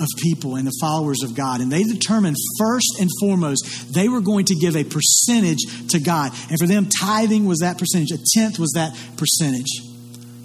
of 0.00 0.06
people 0.20 0.56
and 0.56 0.66
the 0.66 0.76
followers 0.80 1.22
of 1.22 1.36
God. 1.36 1.60
And 1.60 1.70
they 1.70 1.82
determined 1.84 2.36
first 2.58 2.96
and 2.98 3.08
foremost 3.20 3.94
they 3.94 4.08
were 4.08 4.20
going 4.20 4.46
to 4.46 4.54
give 4.56 4.74
a 4.74 4.82
percentage 4.82 5.90
to 5.90 6.00
God. 6.00 6.32
And 6.48 6.58
for 6.58 6.66
them, 6.66 6.88
tithing 7.00 7.44
was 7.44 7.58
that 7.58 7.78
percentage, 7.78 8.10
a 8.10 8.18
tenth 8.34 8.58
was 8.58 8.72
that 8.74 8.98
percentage. 9.16 9.70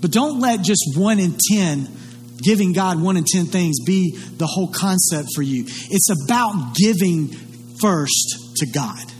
But 0.01 0.11
don't 0.11 0.39
let 0.39 0.61
just 0.61 0.93
one 0.95 1.19
in 1.19 1.35
ten, 1.51 1.87
giving 2.43 2.73
God 2.73 3.01
one 3.01 3.17
in 3.17 3.23
ten 3.23 3.45
things, 3.45 3.79
be 3.83 4.15
the 4.15 4.45
whole 4.45 4.67
concept 4.67 5.29
for 5.33 5.41
you. 5.41 5.63
It's 5.65 6.09
about 6.25 6.75
giving 6.75 7.29
first 7.79 8.55
to 8.57 8.67
God 8.67 9.14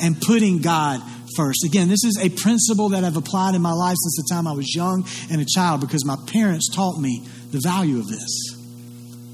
and 0.00 0.20
putting 0.20 0.58
God 0.58 1.00
first. 1.36 1.64
Again, 1.64 1.88
this 1.88 2.04
is 2.04 2.18
a 2.20 2.28
principle 2.28 2.90
that 2.90 3.04
I've 3.04 3.16
applied 3.16 3.54
in 3.54 3.62
my 3.62 3.72
life 3.72 3.96
since 3.96 4.16
the 4.16 4.34
time 4.34 4.46
I 4.46 4.52
was 4.52 4.74
young 4.74 5.06
and 5.30 5.40
a 5.40 5.46
child 5.46 5.80
because 5.80 6.04
my 6.04 6.16
parents 6.26 6.68
taught 6.74 6.98
me 6.98 7.26
the 7.50 7.60
value 7.62 7.98
of 7.98 8.08
this. 8.08 8.56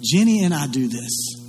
Jenny 0.03 0.45
and 0.45 0.53
I 0.53 0.67
do 0.67 0.89
this. 0.89 1.41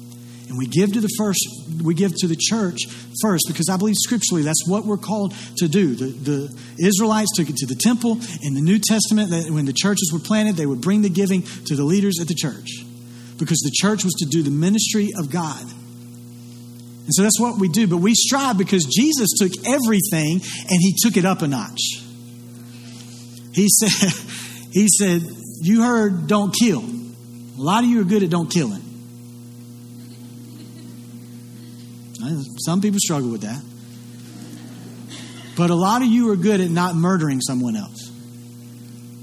And 0.47 0.57
we 0.57 0.67
give 0.67 0.93
to 0.93 1.01
the 1.01 1.09
first, 1.17 1.39
we 1.83 1.95
give 1.95 2.13
to 2.15 2.27
the 2.27 2.35
church 2.35 2.85
first 3.21 3.45
because 3.47 3.67
I 3.67 3.77
believe 3.77 3.95
scripturally 3.97 4.43
that's 4.43 4.67
what 4.67 4.85
we're 4.85 4.97
called 4.97 5.33
to 5.57 5.67
do. 5.67 5.95
The, 5.95 6.05
the 6.05 6.61
Israelites 6.77 7.31
took 7.35 7.49
it 7.49 7.55
to 7.57 7.65
the 7.65 7.75
temple. 7.75 8.19
In 8.43 8.53
the 8.53 8.61
New 8.61 8.79
Testament, 8.79 9.31
that 9.31 9.49
when 9.49 9.65
the 9.65 9.73
churches 9.73 10.11
were 10.13 10.19
planted, 10.19 10.55
they 10.55 10.67
would 10.67 10.81
bring 10.81 11.01
the 11.01 11.09
giving 11.09 11.41
to 11.41 11.75
the 11.75 11.83
leaders 11.83 12.19
at 12.21 12.27
the 12.27 12.35
church 12.35 12.85
because 13.37 13.59
the 13.59 13.71
church 13.73 14.03
was 14.03 14.13
to 14.13 14.25
do 14.25 14.43
the 14.43 14.51
ministry 14.51 15.09
of 15.17 15.31
God. 15.31 15.65
And 17.05 17.13
so 17.13 17.21
that's 17.21 17.39
what 17.39 17.59
we 17.59 17.67
do. 17.67 17.87
But 17.87 17.97
we 17.97 18.15
strive 18.15 18.57
because 18.57 18.83
Jesus 18.85 19.29
took 19.37 19.51
everything 19.65 20.41
and 20.41 20.79
he 20.81 20.95
took 20.97 21.17
it 21.17 21.25
up 21.25 21.41
a 21.43 21.47
notch. 21.47 22.01
He 23.53 23.69
said, 23.69 24.11
he 24.71 24.87
said, 24.87 25.21
you 25.61 25.83
heard 25.83 26.27
don't 26.27 26.53
kill. 26.53 26.83
A 26.83 27.61
lot 27.61 27.83
of 27.83 27.89
you 27.89 28.01
are 28.01 28.05
good 28.05 28.23
at 28.23 28.29
don't 28.29 28.49
killing. 28.49 28.81
Some 32.65 32.81
people 32.81 32.99
struggle 32.99 33.29
with 33.29 33.41
that. 33.41 33.61
But 35.55 35.69
a 35.69 35.75
lot 35.75 36.01
of 36.01 36.07
you 36.07 36.31
are 36.31 36.35
good 36.35 36.59
at 36.59 36.69
not 36.69 36.95
murdering 36.95 37.39
someone 37.39 37.75
else. 37.75 38.09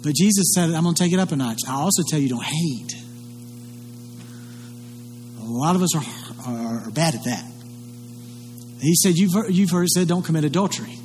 But 0.02 0.14
Jesus 0.14 0.52
said, 0.54 0.70
I'm 0.70 0.84
going 0.84 0.94
to 0.94 1.02
take 1.02 1.12
it 1.12 1.18
up 1.18 1.32
a 1.32 1.36
notch. 1.36 1.60
I 1.68 1.74
also 1.74 2.02
tell 2.08 2.18
you, 2.18 2.28
don't 2.28 2.44
hate. 2.44 2.92
A 5.40 5.44
lot 5.44 5.76
of 5.76 5.82
us 5.82 5.94
are, 5.96 6.04
are, 6.46 6.86
are 6.86 6.90
bad 6.90 7.14
at 7.14 7.24
that. 7.24 7.51
He 8.82 8.96
said, 8.96 9.16
You've 9.16 9.32
heard, 9.32 9.54
you've 9.54 9.70
heard 9.70 9.84
it 9.84 9.90
said, 9.90 10.08
don't 10.08 10.24
commit 10.24 10.44
adultery. 10.44 10.98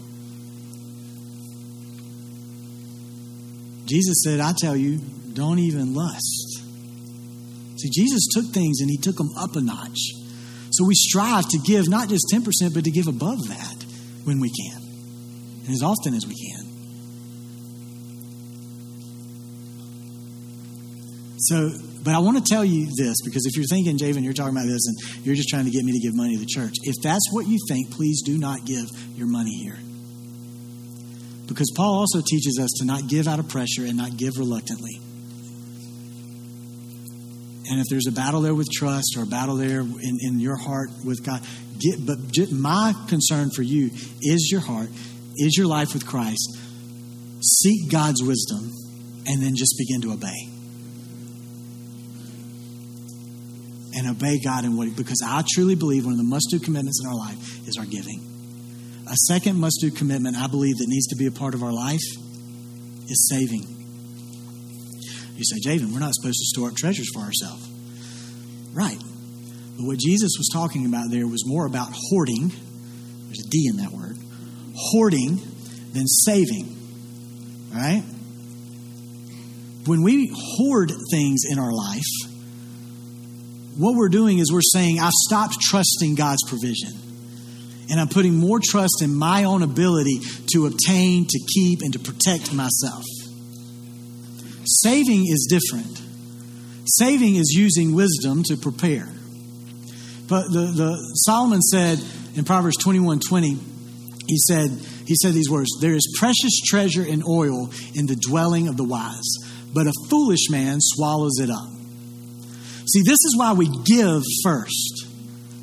Jesus 3.85 4.23
said, 4.23 4.39
I 4.39 4.51
tell 4.57 4.75
you, 4.75 4.97
don't 5.33 5.59
even 5.59 5.93
lust. 5.93 6.59
See, 7.77 7.89
Jesus 7.93 8.27
took 8.33 8.45
things 8.51 8.81
and 8.81 8.89
he 8.89 8.97
took 8.97 9.15
them 9.15 9.29
up 9.37 9.55
a 9.55 9.61
notch. 9.61 9.99
So 10.71 10.85
we 10.85 10.95
strive 10.95 11.47
to 11.49 11.59
give 11.59 11.87
not 11.87 12.09
just 12.09 12.25
10%, 12.33 12.73
but 12.73 12.83
to 12.83 12.91
give 12.91 13.07
above 13.07 13.47
that 13.47 13.85
when 14.23 14.41
we 14.41 14.49
can, 14.49 14.81
and 15.65 15.69
as 15.69 15.83
often 15.83 16.13
as 16.15 16.25
we 16.27 16.35
can. 16.35 16.67
So, 21.39 21.69
but 22.07 22.15
I 22.15 22.19
want 22.19 22.37
to 22.37 22.43
tell 22.49 22.63
you 22.63 22.85
this 22.95 23.17
because 23.21 23.45
if 23.45 23.57
you're 23.57 23.65
thinking, 23.65 23.97
Javen, 23.97 24.23
you're 24.23 24.31
talking 24.31 24.55
about 24.55 24.65
this 24.65 24.87
and 24.87 25.25
you're 25.25 25.35
just 25.35 25.49
trying 25.49 25.65
to 25.65 25.71
get 25.71 25.83
me 25.83 25.91
to 25.91 25.99
give 25.99 26.15
money 26.15 26.35
to 26.35 26.39
the 26.39 26.45
church, 26.45 26.71
if 26.83 26.95
that's 27.03 27.33
what 27.33 27.47
you 27.47 27.57
think, 27.67 27.91
please 27.91 28.21
do 28.21 28.37
not 28.37 28.63
give 28.63 28.85
your 29.17 29.27
money 29.27 29.51
here. 29.61 29.77
Because 31.49 31.69
Paul 31.75 31.95
also 31.95 32.21
teaches 32.25 32.61
us 32.63 32.69
to 32.79 32.85
not 32.85 33.09
give 33.09 33.27
out 33.27 33.39
of 33.39 33.49
pressure 33.49 33.83
and 33.83 33.97
not 33.97 34.15
give 34.15 34.37
reluctantly. 34.37 35.01
And 37.69 37.81
if 37.81 37.87
there's 37.89 38.07
a 38.07 38.13
battle 38.13 38.39
there 38.39 38.55
with 38.55 38.71
trust 38.71 39.17
or 39.17 39.23
a 39.23 39.27
battle 39.27 39.57
there 39.57 39.81
in, 39.81 40.17
in 40.21 40.39
your 40.39 40.55
heart 40.55 40.87
with 41.03 41.25
God, 41.25 41.41
get, 41.77 42.05
but 42.05 42.19
my 42.53 42.93
concern 43.09 43.49
for 43.49 43.63
you 43.63 43.89
is 44.21 44.47
your 44.49 44.61
heart, 44.61 44.87
is 45.35 45.57
your 45.57 45.67
life 45.67 45.93
with 45.93 46.07
Christ. 46.07 46.57
Seek 47.41 47.91
God's 47.91 48.23
wisdom 48.23 48.71
and 49.25 49.43
then 49.43 49.57
just 49.57 49.75
begin 49.77 49.99
to 50.03 50.13
obey. 50.13 50.56
And 53.97 54.07
obey 54.07 54.37
God 54.37 54.63
in 54.63 54.77
what, 54.77 54.95
because 54.95 55.23
I 55.25 55.43
truly 55.55 55.73
believe 55.73 56.05
one 56.05 56.13
of 56.13 56.19
the 56.19 56.23
must 56.23 56.49
do 56.51 56.59
commitments 56.59 57.01
in 57.03 57.09
our 57.09 57.15
life 57.15 57.67
is 57.67 57.77
our 57.79 57.85
giving. 57.85 58.21
A 59.09 59.15
second 59.25 59.59
must 59.59 59.79
do 59.81 59.89
commitment 59.89 60.37
I 60.37 60.45
believe 60.45 60.77
that 60.77 60.85
needs 60.87 61.07
to 61.07 61.15
be 61.15 61.25
a 61.25 61.31
part 61.31 61.55
of 61.55 61.63
our 61.63 61.73
life 61.73 62.03
is 63.09 63.27
saving. 63.27 63.65
You 65.35 65.43
say, 65.43 65.57
Javen, 65.65 65.93
we're 65.93 65.99
not 65.99 66.13
supposed 66.13 66.37
to 66.37 66.45
store 66.45 66.69
up 66.69 66.75
treasures 66.75 67.09
for 67.11 67.21
ourselves. 67.21 67.67
Right. 68.71 68.99
But 69.77 69.85
what 69.85 69.97
Jesus 69.97 70.33
was 70.37 70.49
talking 70.53 70.85
about 70.85 71.09
there 71.09 71.25
was 71.25 71.43
more 71.47 71.65
about 71.65 71.89
hoarding. 71.91 72.49
There's 72.49 73.45
a 73.45 73.49
D 73.49 73.67
in 73.71 73.77
that 73.77 73.91
word. 73.91 74.17
Hoarding 74.75 75.41
than 75.93 76.05
saving. 76.05 76.75
Right? 77.73 78.03
When 79.85 80.03
we 80.03 80.29
hoard 80.33 80.91
things 81.09 81.45
in 81.49 81.57
our 81.57 81.73
life, 81.73 82.26
what 83.77 83.95
we're 83.95 84.09
doing 84.09 84.39
is 84.39 84.51
we're 84.51 84.61
saying, 84.61 84.99
I've 84.99 85.13
stopped 85.13 85.57
trusting 85.61 86.15
God's 86.15 86.43
provision. 86.47 86.91
And 87.89 87.99
I'm 87.99 88.09
putting 88.09 88.35
more 88.35 88.59
trust 88.61 89.01
in 89.01 89.15
my 89.15 89.45
own 89.45 89.61
ability 89.63 90.19
to 90.53 90.65
obtain, 90.65 91.25
to 91.29 91.39
keep, 91.53 91.79
and 91.81 91.93
to 91.93 91.99
protect 91.99 92.53
myself. 92.53 93.03
Saving 94.65 95.25
is 95.27 95.47
different. 95.49 96.01
Saving 96.85 97.35
is 97.35 97.53
using 97.55 97.93
wisdom 97.93 98.43
to 98.43 98.57
prepare. 98.57 99.07
But 100.27 100.51
the, 100.51 100.71
the 100.75 100.95
Solomon 101.25 101.61
said 101.61 101.99
in 102.35 102.43
Proverbs 102.43 102.77
21 102.77 103.19
20, 103.19 103.57
he 104.27 104.37
said, 104.37 104.69
he 105.05 105.15
said 105.15 105.33
these 105.33 105.49
words 105.49 105.69
There 105.79 105.93
is 105.93 106.15
precious 106.19 106.59
treasure 106.65 107.05
in 107.05 107.23
oil 107.23 107.71
in 107.95 108.07
the 108.07 108.17
dwelling 108.17 108.67
of 108.67 108.75
the 108.75 108.83
wise, 108.83 109.37
but 109.73 109.87
a 109.87 109.93
foolish 110.09 110.49
man 110.49 110.79
swallows 110.81 111.39
it 111.39 111.49
up. 111.49 111.76
See, 112.87 113.01
this 113.01 113.19
is 113.25 113.35
why 113.37 113.53
we 113.53 113.67
give 113.83 114.21
first 114.43 115.07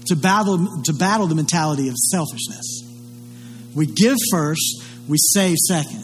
to 0.07 0.17
battle, 0.17 0.83
to 0.85 0.93
battle 0.93 1.27
the 1.27 1.35
mentality 1.35 1.89
of 1.89 1.97
selfishness. 1.97 2.83
We 3.75 3.87
give 3.87 4.17
first, 4.31 4.85
we 5.09 5.17
save 5.19 5.57
second. 5.57 6.03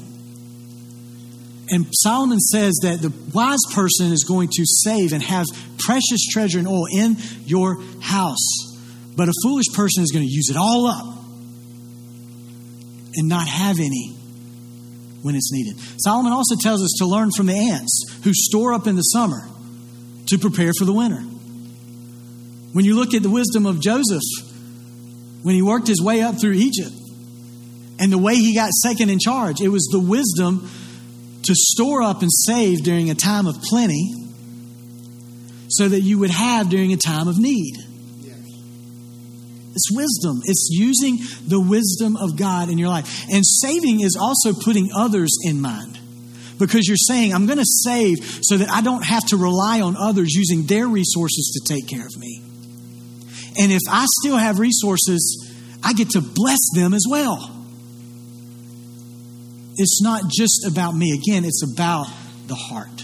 And 1.69 1.87
Solomon 1.93 2.41
says 2.41 2.81
that 2.83 3.01
the 3.01 3.13
wise 3.33 3.61
person 3.73 4.13
is 4.13 4.25
going 4.25 4.49
to 4.49 4.65
save 4.65 5.13
and 5.13 5.23
have 5.23 5.47
precious 5.79 6.27
treasure 6.33 6.59
and 6.59 6.67
oil 6.67 6.87
in 6.93 7.17
your 7.45 7.81
house. 8.01 8.49
But 9.15 9.29
a 9.29 9.33
foolish 9.43 9.67
person 9.75 10.03
is 10.03 10.11
going 10.11 10.27
to 10.27 10.33
use 10.33 10.49
it 10.51 10.57
all 10.57 10.87
up 10.87 11.19
and 13.15 13.29
not 13.29 13.47
have 13.47 13.79
any 13.79 14.17
when 15.23 15.37
it's 15.37 15.53
needed. 15.53 15.77
Solomon 15.99 16.33
also 16.33 16.57
tells 16.61 16.83
us 16.83 16.95
to 16.99 17.07
learn 17.07 17.31
from 17.31 17.47
the 17.47 17.55
ants 17.55 18.05
who 18.25 18.33
store 18.33 18.73
up 18.73 18.87
in 18.87 18.97
the 18.97 19.03
summer 19.03 19.47
to 20.31 20.39
prepare 20.39 20.73
for 20.79 20.85
the 20.85 20.93
winter. 20.93 21.21
When 22.73 22.85
you 22.85 22.97
look 22.97 23.15
at 23.15 23.23
the 23.23 23.31
wisdom 23.31 23.67
of 23.67 23.81
Joseph, 23.81 24.23
when 25.43 25.55
he 25.55 25.63
worked 25.63 25.87
his 25.87 26.03
way 26.03 26.23
up 26.23 26.41
through 26.41 26.53
Egypt, 26.53 26.93
and 27.99 28.13
the 28.13 28.19
way 28.19 28.37
he 28.37 28.55
got 28.55 28.71
second 28.71 29.11
in 29.11 29.19
charge, 29.19 29.61
it 29.61 29.69
was 29.69 29.87
the 29.93 30.01
wisdom 30.01 30.69
to 31.43 31.55
store 31.55 32.03
up 32.03 32.23
and 32.23 32.31
save 32.33 32.83
during 32.83 33.11
a 33.11 33.15
time 33.15 33.47
of 33.47 33.61
plenty 33.63 34.15
so 35.69 35.89
that 35.89 36.01
you 36.01 36.19
would 36.19 36.31
have 36.31 36.69
during 36.69 36.93
a 36.93 36.97
time 36.97 37.29
of 37.29 37.39
need. 37.39 37.75
It's 39.73 39.89
wisdom. 39.93 40.41
It's 40.45 40.69
using 40.71 41.19
the 41.47 41.61
wisdom 41.61 42.17
of 42.17 42.37
God 42.37 42.71
in 42.71 42.79
your 42.79 42.89
life. 42.89 43.25
And 43.33 43.47
saving 43.47 44.01
is 44.01 44.17
also 44.21 44.53
putting 44.53 44.91
others 44.95 45.31
in 45.45 45.61
mind. 45.61 46.00
Because 46.61 46.87
you're 46.87 46.97
saying, 46.97 47.35
I'm 47.35 47.47
going 47.47 47.59
to 47.59 47.65
save 47.65 48.19
so 48.43 48.59
that 48.59 48.69
I 48.71 48.83
don't 48.83 49.05
have 49.05 49.25
to 49.29 49.37
rely 49.37 49.81
on 49.81 49.97
others 49.97 50.35
using 50.35 50.67
their 50.67 50.87
resources 50.87 51.59
to 51.59 51.75
take 51.75 51.89
care 51.89 52.07
of 52.07 52.17
me. 52.17 52.43
And 53.59 53.73
if 53.73 53.81
I 53.91 54.07
still 54.23 54.37
have 54.37 54.61
resources, 54.61 55.51
I 55.83 55.95
get 55.95 56.11
to 56.11 56.21
bless 56.21 56.61
them 56.75 56.95
as 56.95 57.07
well 57.09 57.57
it's 59.81 60.03
not 60.03 60.31
just 60.31 60.67
about 60.67 60.95
me. 60.95 61.13
Again, 61.13 61.45
it's 61.45 61.63
about 61.63 62.07
the 62.47 62.55
heart. 62.55 63.03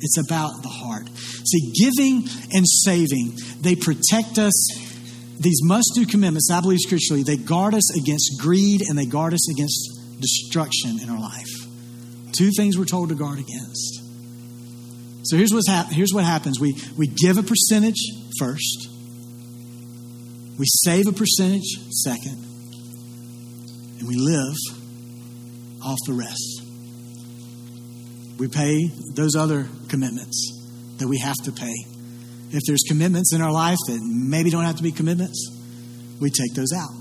It's 0.00 0.16
about 0.16 0.62
the 0.62 0.68
heart. 0.68 1.06
See, 1.08 1.72
giving 1.72 2.24
and 2.52 2.64
saving, 2.66 3.36
they 3.60 3.74
protect 3.74 4.38
us. 4.38 4.54
These 5.38 5.60
must 5.62 5.92
do 5.94 6.06
commitments, 6.06 6.50
I 6.50 6.60
believe 6.60 6.80
scripturally, 6.80 7.22
they 7.22 7.36
guard 7.36 7.74
us 7.74 7.96
against 7.96 8.40
greed 8.40 8.82
and 8.88 8.98
they 8.98 9.06
guard 9.06 9.34
us 9.34 9.50
against 9.50 10.20
destruction 10.20 10.98
in 11.00 11.10
our 11.10 11.20
life. 11.20 11.57
Two 12.36 12.50
things 12.56 12.78
we're 12.78 12.84
told 12.84 13.08
to 13.10 13.14
guard 13.14 13.38
against. 13.38 14.02
So 15.24 15.36
here's, 15.36 15.52
what's 15.52 15.68
hap- 15.68 15.90
here's 15.90 16.12
what 16.12 16.24
happens 16.24 16.58
we, 16.58 16.74
we 16.96 17.06
give 17.06 17.36
a 17.38 17.42
percentage 17.42 18.00
first, 18.38 18.88
we 20.58 20.64
save 20.66 21.06
a 21.06 21.12
percentage 21.12 21.76
second, 21.90 22.44
and 23.98 24.08
we 24.08 24.16
live 24.16 24.56
off 25.84 25.98
the 26.06 26.14
rest. 26.14 26.62
We 28.38 28.48
pay 28.48 28.90
those 29.14 29.34
other 29.34 29.66
commitments 29.88 30.52
that 30.98 31.08
we 31.08 31.18
have 31.18 31.36
to 31.44 31.52
pay. 31.52 31.74
If 32.50 32.62
there's 32.66 32.82
commitments 32.88 33.34
in 33.34 33.42
our 33.42 33.52
life 33.52 33.78
that 33.88 34.00
maybe 34.02 34.50
don't 34.50 34.64
have 34.64 34.76
to 34.76 34.82
be 34.82 34.92
commitments, 34.92 35.50
we 36.20 36.30
take 36.30 36.54
those 36.54 36.72
out. 36.72 36.97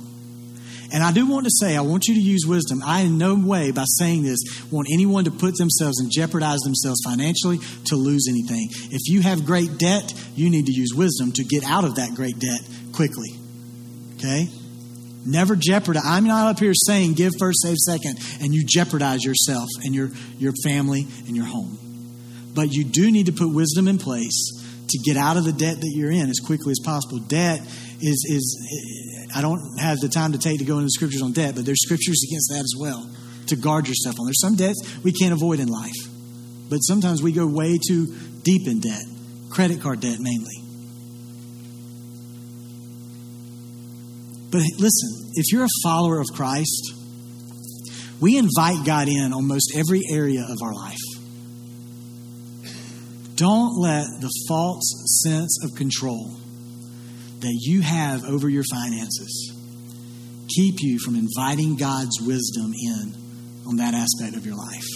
And 0.91 1.03
I 1.03 1.11
do 1.11 1.27
want 1.27 1.45
to 1.45 1.51
say, 1.51 1.75
I 1.75 1.81
want 1.81 2.07
you 2.07 2.15
to 2.15 2.21
use 2.21 2.45
wisdom. 2.45 2.81
I, 2.83 3.01
in 3.01 3.17
no 3.17 3.35
way, 3.35 3.71
by 3.71 3.83
saying 3.85 4.23
this, 4.23 4.39
want 4.71 4.87
anyone 4.91 5.25
to 5.25 5.31
put 5.31 5.57
themselves 5.57 5.99
and 5.99 6.09
jeopardize 6.11 6.59
themselves 6.59 7.01
financially 7.03 7.59
to 7.85 7.95
lose 7.95 8.27
anything. 8.29 8.69
If 8.91 9.09
you 9.09 9.21
have 9.21 9.45
great 9.45 9.77
debt, 9.77 10.13
you 10.35 10.49
need 10.49 10.67
to 10.67 10.73
use 10.73 10.93
wisdom 10.95 11.31
to 11.33 11.43
get 11.43 11.63
out 11.63 11.83
of 11.83 11.95
that 11.95 12.15
great 12.15 12.39
debt 12.39 12.61
quickly. 12.93 13.29
Okay? 14.15 14.47
Never 15.25 15.55
jeopardize. 15.57 16.03
I'm 16.05 16.23
not 16.23 16.47
up 16.47 16.59
here 16.59 16.73
saying 16.73 17.15
give 17.15 17.33
first, 17.37 17.61
save 17.61 17.75
second, 17.75 18.17
and 18.41 18.53
you 18.55 18.63
jeopardize 18.65 19.25
yourself 19.25 19.67
and 19.83 19.93
your, 19.93 20.09
your 20.37 20.53
family 20.63 21.05
and 21.27 21.35
your 21.35 21.45
home. 21.45 21.77
But 22.53 22.71
you 22.71 22.85
do 22.85 23.11
need 23.11 23.25
to 23.25 23.33
put 23.33 23.53
wisdom 23.53 23.87
in 23.87 23.97
place 23.97 24.53
to 24.89 24.99
get 24.99 25.17
out 25.17 25.35
of 25.37 25.43
the 25.43 25.51
debt 25.51 25.81
that 25.81 25.91
you're 25.93 26.11
in 26.11 26.29
as 26.29 26.39
quickly 26.39 26.71
as 26.71 26.79
possible. 26.83 27.19
Debt 27.19 27.59
is, 27.99 28.25
is 28.29 29.06
I 29.37 29.41
don't 29.41 29.77
have 29.77 29.99
the 29.99 30.09
time 30.09 30.31
to 30.31 30.39
take 30.39 30.57
to 30.57 30.65
go 30.65 30.79
into 30.79 30.85
the 30.85 30.89
scriptures 30.89 31.21
on 31.21 31.31
debt, 31.31 31.53
but 31.53 31.63
there's 31.63 31.79
scriptures 31.83 32.25
against 32.27 32.49
that 32.49 32.61
as 32.61 32.73
well 32.75 33.07
to 33.45 33.55
guard 33.55 33.87
yourself 33.87 34.15
on. 34.19 34.25
There's 34.25 34.41
some 34.41 34.55
debts 34.55 34.81
we 35.03 35.11
can't 35.11 35.31
avoid 35.31 35.59
in 35.59 35.67
life, 35.67 35.93
but 36.71 36.79
sometimes 36.79 37.21
we 37.21 37.31
go 37.31 37.45
way 37.45 37.77
too 37.77 38.07
deep 38.41 38.67
in 38.67 38.79
debt, 38.79 39.03
credit 39.51 39.79
card 39.79 39.99
debt 39.99 40.17
mainly. 40.19 40.55
But 44.49 44.63
listen, 44.79 45.29
if 45.35 45.51
you're 45.51 45.65
a 45.65 45.83
follower 45.83 46.19
of 46.19 46.25
Christ, 46.33 46.93
we 48.19 48.37
invite 48.37 48.87
God 48.87 49.07
in 49.07 49.33
almost 49.33 49.71
every 49.75 50.01
area 50.11 50.47
of 50.49 50.57
our 50.63 50.73
life. 50.73 50.97
Don't 53.35 53.77
let 53.77 54.07
the 54.19 54.31
false 54.47 55.21
sense 55.23 55.59
of 55.63 55.75
control 55.75 56.39
that 57.39 57.57
you 57.61 57.81
have 57.81 58.23
over 58.25 58.49
your 58.49 58.63
finances 58.71 59.57
keep 60.57 60.75
you 60.79 60.99
from 60.99 61.15
inviting 61.15 61.75
God's 61.75 62.19
wisdom 62.21 62.73
in 62.73 63.13
on 63.67 63.77
that 63.77 63.93
aspect 63.93 64.35
of 64.35 64.45
your 64.45 64.55
life. 64.55 64.87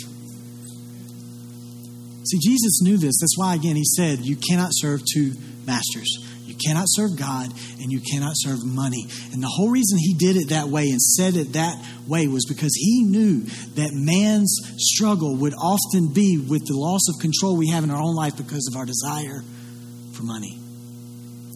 See, 2.25 2.39
Jesus 2.41 2.81
knew 2.81 2.97
this. 2.97 3.19
That's 3.19 3.37
why, 3.37 3.55
again, 3.55 3.75
he 3.75 3.83
said, 3.83 4.19
You 4.19 4.35
cannot 4.35 4.69
serve 4.71 5.01
two 5.13 5.33
masters. 5.65 6.27
You 6.45 6.55
cannot 6.65 6.85
serve 6.87 7.17
God 7.17 7.51
and 7.79 7.91
you 7.91 8.01
cannot 8.01 8.33
serve 8.35 8.59
money. 8.63 9.07
And 9.31 9.41
the 9.41 9.47
whole 9.47 9.69
reason 9.69 9.97
he 9.97 10.13
did 10.13 10.35
it 10.35 10.49
that 10.49 10.67
way 10.67 10.89
and 10.89 11.01
said 11.01 11.35
it 11.35 11.53
that 11.53 11.75
way 12.07 12.27
was 12.27 12.45
because 12.45 12.75
he 12.75 13.03
knew 13.03 13.41
that 13.75 13.91
man's 13.93 14.59
struggle 14.77 15.37
would 15.37 15.53
often 15.53 16.13
be 16.13 16.37
with 16.37 16.65
the 16.67 16.75
loss 16.75 17.07
of 17.09 17.21
control 17.21 17.57
we 17.57 17.69
have 17.69 17.83
in 17.83 17.91
our 17.91 18.01
own 18.01 18.15
life 18.15 18.35
because 18.37 18.69
of 18.71 18.77
our 18.77 18.85
desire 18.85 19.43
for 20.13 20.23
money 20.23 20.60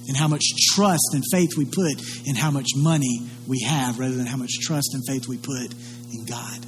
and 0.07 0.17
how 0.17 0.27
much 0.27 0.43
trust 0.73 1.13
and 1.13 1.23
faith 1.31 1.57
we 1.57 1.65
put 1.65 2.01
in 2.25 2.35
how 2.35 2.51
much 2.51 2.69
money 2.75 3.21
we 3.47 3.61
have 3.61 3.99
rather 3.99 4.15
than 4.15 4.25
how 4.25 4.37
much 4.37 4.59
trust 4.61 4.93
and 4.93 5.03
faith 5.07 5.27
we 5.27 5.37
put 5.37 5.73
in 6.13 6.25
God. 6.25 6.65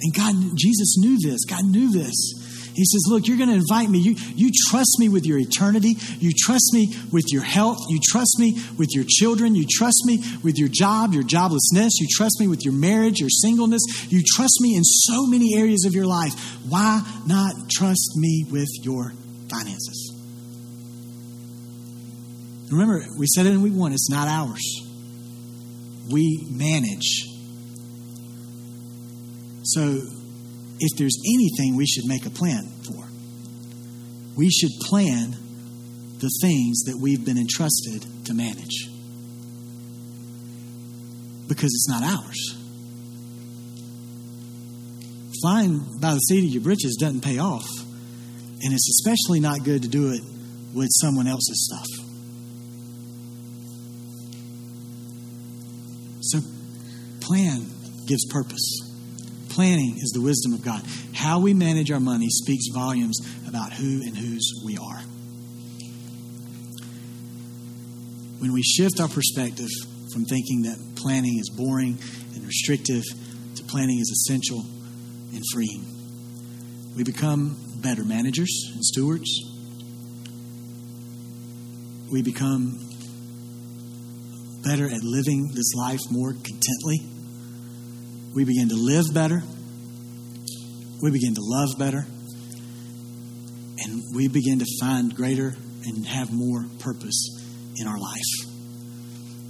And 0.00 0.14
God, 0.14 0.34
Jesus 0.56 0.96
knew 0.98 1.18
this. 1.18 1.44
God 1.44 1.64
knew 1.64 1.90
this. 1.90 2.38
He 2.78 2.84
says, 2.84 3.06
Look, 3.08 3.26
you're 3.26 3.36
going 3.36 3.48
to 3.48 3.56
invite 3.56 3.90
me. 3.90 3.98
You, 3.98 4.14
you 4.36 4.52
trust 4.70 4.98
me 5.00 5.08
with 5.08 5.26
your 5.26 5.36
eternity. 5.36 5.96
You 6.20 6.30
trust 6.38 6.70
me 6.72 6.94
with 7.10 7.24
your 7.32 7.42
health. 7.42 7.78
You 7.88 7.98
trust 8.00 8.36
me 8.38 8.56
with 8.78 8.90
your 8.92 9.04
children. 9.08 9.56
You 9.56 9.66
trust 9.68 10.04
me 10.04 10.22
with 10.44 10.58
your 10.58 10.68
job, 10.68 11.12
your 11.12 11.24
joblessness. 11.24 11.90
You 11.98 12.06
trust 12.08 12.36
me 12.38 12.46
with 12.46 12.64
your 12.64 12.74
marriage, 12.74 13.18
your 13.18 13.30
singleness. 13.30 13.82
You 14.12 14.22
trust 14.24 14.58
me 14.60 14.76
in 14.76 14.84
so 14.84 15.26
many 15.26 15.56
areas 15.56 15.84
of 15.86 15.94
your 15.94 16.06
life. 16.06 16.34
Why 16.68 17.02
not 17.26 17.52
trust 17.68 18.12
me 18.14 18.46
with 18.48 18.68
your 18.84 19.12
finances? 19.50 20.17
Remember, 22.70 23.02
we 23.16 23.26
said 23.26 23.46
it 23.46 23.50
in 23.50 23.62
week 23.62 23.74
one 23.74 23.92
it's 23.92 24.10
not 24.10 24.28
ours. 24.28 24.62
We 26.10 26.46
manage. 26.50 27.24
So, 29.62 30.00
if 30.80 30.98
there's 30.98 31.16
anything 31.26 31.76
we 31.76 31.86
should 31.86 32.06
make 32.06 32.24
a 32.24 32.30
plan 32.30 32.64
for, 32.84 33.04
we 34.36 34.50
should 34.50 34.70
plan 34.82 35.36
the 36.18 36.30
things 36.40 36.84
that 36.84 36.96
we've 36.96 37.24
been 37.24 37.38
entrusted 37.38 38.04
to 38.26 38.34
manage. 38.34 38.88
Because 41.48 41.72
it's 41.72 41.88
not 41.88 42.02
ours. 42.02 42.54
Flying 45.40 45.80
by 46.00 46.14
the 46.14 46.18
seat 46.18 46.44
of 46.44 46.50
your 46.50 46.62
britches 46.62 46.96
doesn't 47.00 47.22
pay 47.22 47.38
off. 47.38 47.68
And 48.60 48.72
it's 48.72 48.88
especially 48.88 49.40
not 49.40 49.64
good 49.64 49.82
to 49.82 49.88
do 49.88 50.12
it 50.12 50.22
with 50.74 50.88
someone 51.00 51.26
else's 51.26 51.70
stuff. 51.70 52.07
Plan 57.28 57.60
gives 58.06 58.24
purpose. 58.30 58.80
Planning 59.50 59.96
is 59.98 60.12
the 60.14 60.20
wisdom 60.20 60.54
of 60.54 60.64
God. 60.64 60.82
How 61.12 61.40
we 61.40 61.52
manage 61.52 61.90
our 61.90 62.00
money 62.00 62.28
speaks 62.30 62.68
volumes 62.72 63.20
about 63.46 63.72
who 63.74 64.02
and 64.02 64.16
whose 64.16 64.62
we 64.64 64.78
are. 64.78 65.00
When 68.38 68.52
we 68.52 68.62
shift 68.62 68.98
our 69.00 69.08
perspective 69.08 69.68
from 70.12 70.24
thinking 70.24 70.62
that 70.62 70.78
planning 70.96 71.38
is 71.38 71.50
boring 71.50 71.98
and 72.34 72.46
restrictive 72.46 73.04
to 73.56 73.62
planning 73.64 73.98
is 73.98 74.10
essential 74.10 74.64
and 75.34 75.42
freeing, 75.52 75.84
we 76.96 77.04
become 77.04 77.56
better 77.82 78.04
managers 78.04 78.70
and 78.72 78.82
stewards. 78.82 79.28
We 82.10 82.22
become 82.22 82.78
better 84.64 84.86
at 84.86 85.02
living 85.02 85.50
this 85.54 85.74
life 85.74 86.00
more 86.10 86.32
contently. 86.32 87.17
We 88.34 88.44
begin 88.44 88.68
to 88.68 88.76
live 88.76 89.06
better. 89.12 89.42
We 91.02 91.10
begin 91.10 91.34
to 91.34 91.42
love 91.42 91.70
better. 91.78 92.06
And 93.84 94.02
we 94.14 94.28
begin 94.28 94.58
to 94.58 94.66
find 94.80 95.14
greater 95.14 95.54
and 95.84 96.06
have 96.06 96.32
more 96.32 96.64
purpose 96.80 97.30
in 97.76 97.86
our 97.86 97.98
life. 97.98 98.48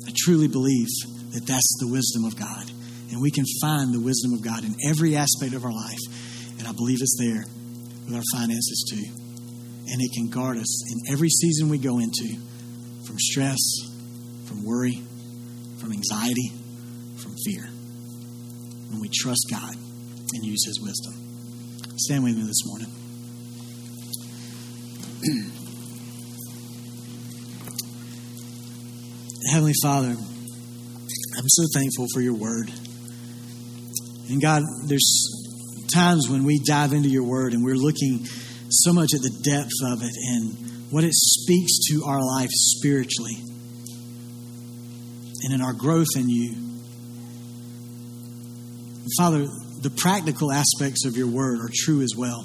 I 0.06 0.12
truly 0.16 0.48
believe 0.48 0.88
that 1.32 1.44
that's 1.46 1.78
the 1.80 1.88
wisdom 1.90 2.24
of 2.24 2.36
God. 2.38 2.70
And 3.10 3.20
we 3.20 3.30
can 3.30 3.44
find 3.60 3.92
the 3.92 4.00
wisdom 4.00 4.34
of 4.34 4.42
God 4.42 4.64
in 4.64 4.74
every 4.88 5.16
aspect 5.16 5.54
of 5.54 5.64
our 5.64 5.72
life. 5.72 5.98
And 6.58 6.68
I 6.68 6.72
believe 6.72 6.98
it's 7.00 7.18
there 7.18 7.44
with 8.04 8.14
our 8.14 8.22
finances 8.32 8.84
too. 8.90 9.04
And 9.90 10.00
it 10.00 10.12
can 10.14 10.28
guard 10.28 10.58
us 10.58 10.92
in 10.92 11.12
every 11.12 11.30
season 11.30 11.68
we 11.70 11.78
go 11.78 11.98
into 11.98 12.28
from 13.06 13.18
stress, 13.18 13.58
from 14.46 14.64
worry, 14.64 15.00
from 15.80 15.92
anxiety, 15.92 16.52
from 17.16 17.34
fear. 17.44 17.77
When 18.90 19.01
we 19.01 19.09
trust 19.12 19.46
God 19.51 19.74
and 19.74 20.44
use 20.44 20.64
His 20.66 20.81
wisdom. 20.81 21.14
Stand 21.96 22.24
with 22.24 22.37
me 22.37 22.42
this 22.42 22.64
morning. 22.66 22.88
Heavenly 29.53 29.74
Father, 29.83 30.09
I'm 30.11 31.48
so 31.48 31.64
thankful 31.74 32.07
for 32.12 32.20
your 32.20 32.35
word. 32.35 32.70
And 34.29 34.42
God, 34.42 34.62
there's 34.87 35.87
times 35.92 36.29
when 36.29 36.44
we 36.44 36.61
dive 36.66 36.92
into 36.92 37.09
your 37.09 37.24
word 37.24 37.55
and 37.55 37.64
we're 37.64 37.74
looking 37.74 38.27
so 38.70 38.92
much 38.92 39.11
at 39.14 39.22
the 39.22 39.31
depth 39.42 39.72
of 39.87 40.03
it 40.03 40.14
and 40.14 40.92
what 40.92 41.05
it 41.05 41.14
speaks 41.14 41.79
to 41.90 42.05
our 42.05 42.22
life 42.22 42.51
spiritually 42.51 43.36
and 45.45 45.55
in 45.55 45.62
our 45.62 45.72
growth 45.72 46.09
in 46.16 46.28
you. 46.28 46.67
Father, 49.16 49.46
the 49.80 49.90
practical 49.90 50.52
aspects 50.52 51.04
of 51.04 51.16
your 51.16 51.28
word 51.28 51.61
are 51.61 51.70
true 51.72 52.02
as 52.02 52.14
well. 52.16 52.44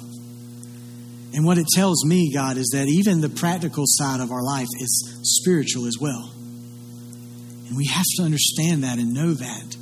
And 1.34 1.44
what 1.44 1.58
it 1.58 1.66
tells 1.74 2.04
me, 2.04 2.32
God, 2.32 2.56
is 2.56 2.70
that 2.74 2.86
even 2.88 3.20
the 3.20 3.28
practical 3.28 3.84
side 3.86 4.20
of 4.20 4.30
our 4.30 4.42
life 4.42 4.68
is 4.78 5.20
spiritual 5.42 5.86
as 5.86 5.98
well. 6.00 6.30
And 7.66 7.76
we 7.76 7.86
have 7.86 8.04
to 8.16 8.22
understand 8.22 8.84
that 8.84 8.98
and 8.98 9.12
know 9.12 9.34
that. 9.34 9.76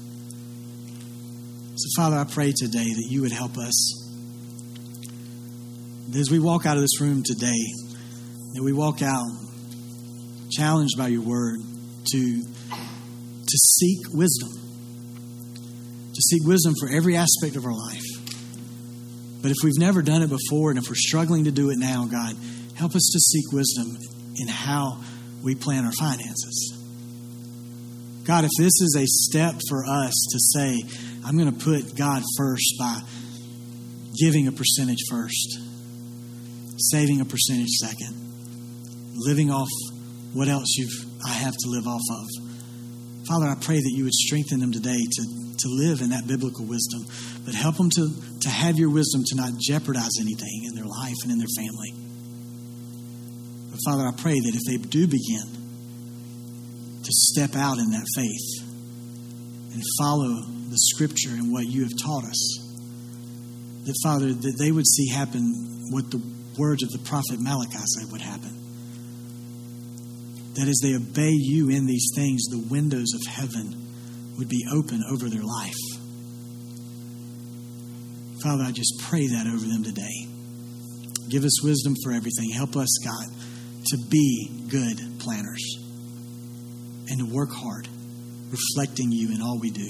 So, 1.74 1.88
Father, 2.00 2.16
I 2.16 2.24
pray 2.24 2.52
today 2.52 2.84
that 2.84 3.06
you 3.08 3.20
would 3.22 3.32
help 3.32 3.58
us. 3.58 3.98
As 6.14 6.30
we 6.30 6.38
walk 6.38 6.64
out 6.64 6.76
of 6.76 6.82
this 6.82 7.00
room 7.00 7.22
today, 7.22 7.66
that 8.54 8.62
we 8.62 8.72
walk 8.72 9.02
out 9.02 9.26
challenged 10.52 10.96
by 10.96 11.08
your 11.08 11.22
word 11.22 11.58
to, 12.12 12.42
to 12.42 13.58
seek 13.58 13.98
wisdom, 14.12 14.50
to 16.14 16.22
seek 16.22 16.44
wisdom 16.44 16.74
for 16.78 16.88
every 16.90 17.16
aspect 17.16 17.56
of 17.56 17.64
our 17.64 17.74
life. 17.74 18.04
But 19.42 19.50
if 19.50 19.56
we've 19.64 19.78
never 19.78 20.02
done 20.02 20.22
it 20.22 20.30
before 20.30 20.70
and 20.70 20.78
if 20.78 20.88
we're 20.88 20.94
struggling 20.94 21.44
to 21.44 21.50
do 21.50 21.70
it 21.70 21.78
now, 21.78 22.06
God, 22.06 22.36
help 22.74 22.94
us 22.94 23.10
to 23.12 23.18
seek 23.18 23.50
wisdom 23.52 23.96
in 24.36 24.48
how 24.48 25.00
we 25.42 25.54
plan 25.54 25.84
our 25.84 25.92
finances. 25.92 26.78
God, 28.24 28.44
if 28.44 28.50
this 28.56 28.72
is 28.80 28.96
a 28.96 29.04
step 29.04 29.54
for 29.68 29.84
us 29.84 30.14
to 30.30 30.38
say, 30.38 30.80
I'm 31.24 31.36
going 31.36 31.52
to 31.52 31.64
put 31.64 31.96
God 31.96 32.22
first 32.36 32.74
by 32.78 33.00
giving 34.16 34.46
a 34.46 34.52
percentage 34.52 35.04
first, 35.10 35.58
saving 36.78 37.20
a 37.20 37.24
percentage 37.24 37.70
second, 37.80 38.14
living 39.16 39.50
off 39.50 39.68
what 40.34 40.48
else 40.48 40.76
you've 40.76 41.04
I 41.24 41.30
have 41.30 41.52
to 41.52 41.68
live 41.68 41.86
off 41.86 42.02
of. 42.10 42.26
Father, 43.28 43.46
I 43.46 43.54
pray 43.54 43.76
that 43.76 43.92
you 43.94 44.04
would 44.04 44.14
strengthen 44.14 44.60
them 44.60 44.72
today 44.72 44.98
to, 44.98 45.22
to 45.62 45.68
live 45.68 46.00
in 46.00 46.10
that 46.10 46.26
biblical 46.26 46.64
wisdom, 46.64 47.06
but 47.44 47.54
help 47.54 47.76
them 47.76 47.90
to, 47.90 48.08
to 48.40 48.48
have 48.48 48.78
your 48.78 48.90
wisdom 48.90 49.22
to 49.26 49.36
not 49.36 49.52
jeopardize 49.58 50.18
anything 50.20 50.64
in 50.66 50.74
their 50.74 50.86
life 50.86 51.16
and 51.22 51.32
in 51.32 51.38
their 51.38 51.50
family. 51.56 51.92
But 53.70 53.80
Father, 53.86 54.04
I 54.06 54.12
pray 54.12 54.38
that 54.38 54.54
if 54.54 54.62
they 54.66 54.76
do 54.76 55.06
begin 55.06 55.48
to 57.02 57.10
step 57.10 57.56
out 57.56 57.78
in 57.78 57.90
that 57.90 58.06
faith 58.14 58.62
and 59.72 59.82
follow 59.98 60.42
the 60.68 60.78
scripture 60.78 61.30
and 61.30 61.52
what 61.52 61.66
you 61.66 61.82
have 61.82 61.96
taught 61.98 62.24
us, 62.24 62.58
that 63.84 63.96
Father, 64.02 64.32
that 64.32 64.56
they 64.58 64.70
would 64.70 64.86
see 64.86 65.08
happen 65.08 65.88
what 65.90 66.10
the 66.10 66.22
words 66.58 66.82
of 66.82 66.90
the 66.90 67.02
prophet 67.08 67.40
Malachi 67.40 67.78
said 67.78 68.12
would 68.12 68.20
happen 68.20 68.62
that 70.54 70.68
as 70.68 70.80
they 70.82 70.94
obey 70.94 71.30
you 71.30 71.70
in 71.70 71.86
these 71.86 72.12
things, 72.14 72.42
the 72.44 72.66
windows 72.70 73.14
of 73.14 73.32
heaven 73.32 73.81
would 74.38 74.48
be 74.48 74.64
open 74.72 75.02
over 75.10 75.28
their 75.28 75.42
life. 75.42 75.78
Father, 78.42 78.64
I 78.64 78.72
just 78.72 79.00
pray 79.08 79.26
that 79.28 79.46
over 79.46 79.64
them 79.64 79.84
today. 79.84 80.26
Give 81.30 81.44
us 81.44 81.62
wisdom 81.62 81.94
for 82.02 82.12
everything. 82.12 82.50
Help 82.50 82.76
us, 82.76 82.90
God, 83.04 83.26
to 83.86 83.96
be 84.10 84.66
good 84.68 84.98
planners 85.20 85.62
and 87.08 87.18
to 87.18 87.26
work 87.34 87.50
hard, 87.52 87.88
reflecting 88.50 89.12
you 89.12 89.32
in 89.32 89.40
all 89.40 89.58
we 89.60 89.70
do. 89.70 89.88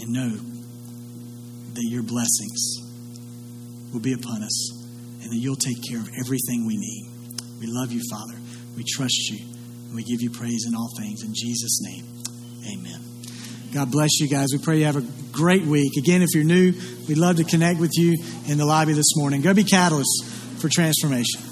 And 0.00 0.12
know 0.12 0.30
that 0.30 1.84
your 1.88 2.02
blessings 2.02 2.76
will 3.92 4.00
be 4.00 4.12
upon 4.12 4.42
us 4.42 4.70
and 5.22 5.30
that 5.30 5.38
you'll 5.38 5.56
take 5.56 5.78
care 5.88 5.98
of 5.98 6.08
everything 6.20 6.66
we 6.66 6.76
need. 6.76 7.10
We 7.60 7.66
love 7.66 7.92
you, 7.92 8.00
Father. 8.10 8.38
We 8.76 8.84
trust 8.84 9.30
you. 9.30 9.46
And 9.86 9.94
we 9.94 10.02
give 10.02 10.20
you 10.20 10.30
praise 10.30 10.66
in 10.66 10.74
all 10.74 10.90
things. 10.98 11.22
In 11.22 11.32
Jesus' 11.34 11.80
name, 11.82 12.04
amen. 12.72 13.13
God 13.74 13.90
bless 13.90 14.20
you 14.20 14.28
guys. 14.28 14.50
We 14.52 14.58
pray 14.58 14.78
you 14.78 14.84
have 14.84 14.94
a 14.94 15.04
great 15.32 15.64
week. 15.64 15.96
Again, 15.98 16.22
if 16.22 16.28
you're 16.32 16.44
new, 16.44 16.74
we'd 17.08 17.18
love 17.18 17.36
to 17.36 17.44
connect 17.44 17.80
with 17.80 17.90
you 17.94 18.16
in 18.46 18.56
the 18.56 18.64
lobby 18.64 18.92
this 18.92 19.16
morning. 19.16 19.42
Go 19.42 19.52
be 19.52 19.64
catalysts 19.64 20.22
for 20.60 20.68
transformation. 20.68 21.42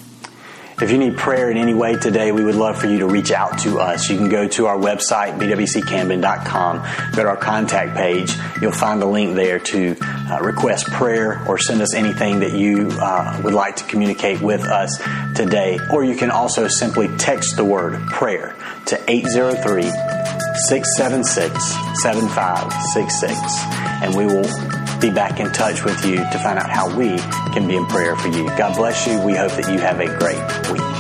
If 0.81 0.93
you 0.93 0.99
need 0.99 1.17
prayer 1.17 1.51
in 1.51 1.57
any 1.57 1.75
way 1.75 1.97
today, 1.97 2.31
we 2.31 2.45
would 2.45 2.55
love 2.55 2.79
for 2.79 2.87
you 2.87 3.01
to 3.01 3.07
reach 3.07 3.33
out 3.33 3.59
to 3.61 3.81
us. 3.81 4.09
You 4.09 4.17
can 4.17 4.29
go 4.29 4.47
to 4.49 4.67
our 4.67 4.77
website, 4.77 5.39
bwccamden.com, 5.39 7.13
go 7.15 7.23
to 7.23 7.29
our 7.29 7.37
contact 7.37 7.97
page. 7.97 8.33
You'll 8.61 8.71
find 8.71 9.03
a 9.03 9.07
link 9.07 9.35
there 9.35 9.59
to 9.59 9.97
uh, 10.01 10.41
request 10.43 10.87
prayer 10.93 11.45
or 11.49 11.59
send 11.59 11.83
us 11.83 11.93
anything 11.93 12.41
that 12.41 12.53
you 12.53 12.89
uh, 13.01 13.41
would 13.43 13.55
like 13.55 13.77
to 13.77 13.85
communicate 13.85 14.41
with 14.41 14.63
us 14.63 14.97
today. 15.35 15.79
Or 15.93 16.05
you 16.05 16.15
can 16.15 16.31
also 16.31 16.69
simply 16.69 17.09
text 17.17 17.57
the 17.57 17.65
word 17.65 18.01
prayer 18.07 18.57
to 18.87 19.11
803 19.11 20.22
676 20.55 22.03
7566 22.03 23.33
and 24.03 24.15
we 24.15 24.27
will 24.27 24.49
be 25.01 25.11
back 25.11 25.41
in 25.41 25.51
touch 25.53 25.85
with 25.85 26.05
you 26.05 26.17
to 26.17 26.39
find 26.39 26.59
out 26.59 26.71
how 26.71 26.97
we 26.97 27.19
can 27.53 27.67
be 27.67 27.77
in 27.77 27.87
prayer 27.87 28.17
for 28.17 28.29
you. 28.29 28.47
God 28.57 28.77
bless 28.77 29.07
you. 29.07 29.21
We 29.21 29.35
hope 29.35 29.53
that 29.53 29.73
you 29.73 29.79
have 29.79 30.01
a 30.01 30.07
great 30.19 30.71
week. 30.71 30.92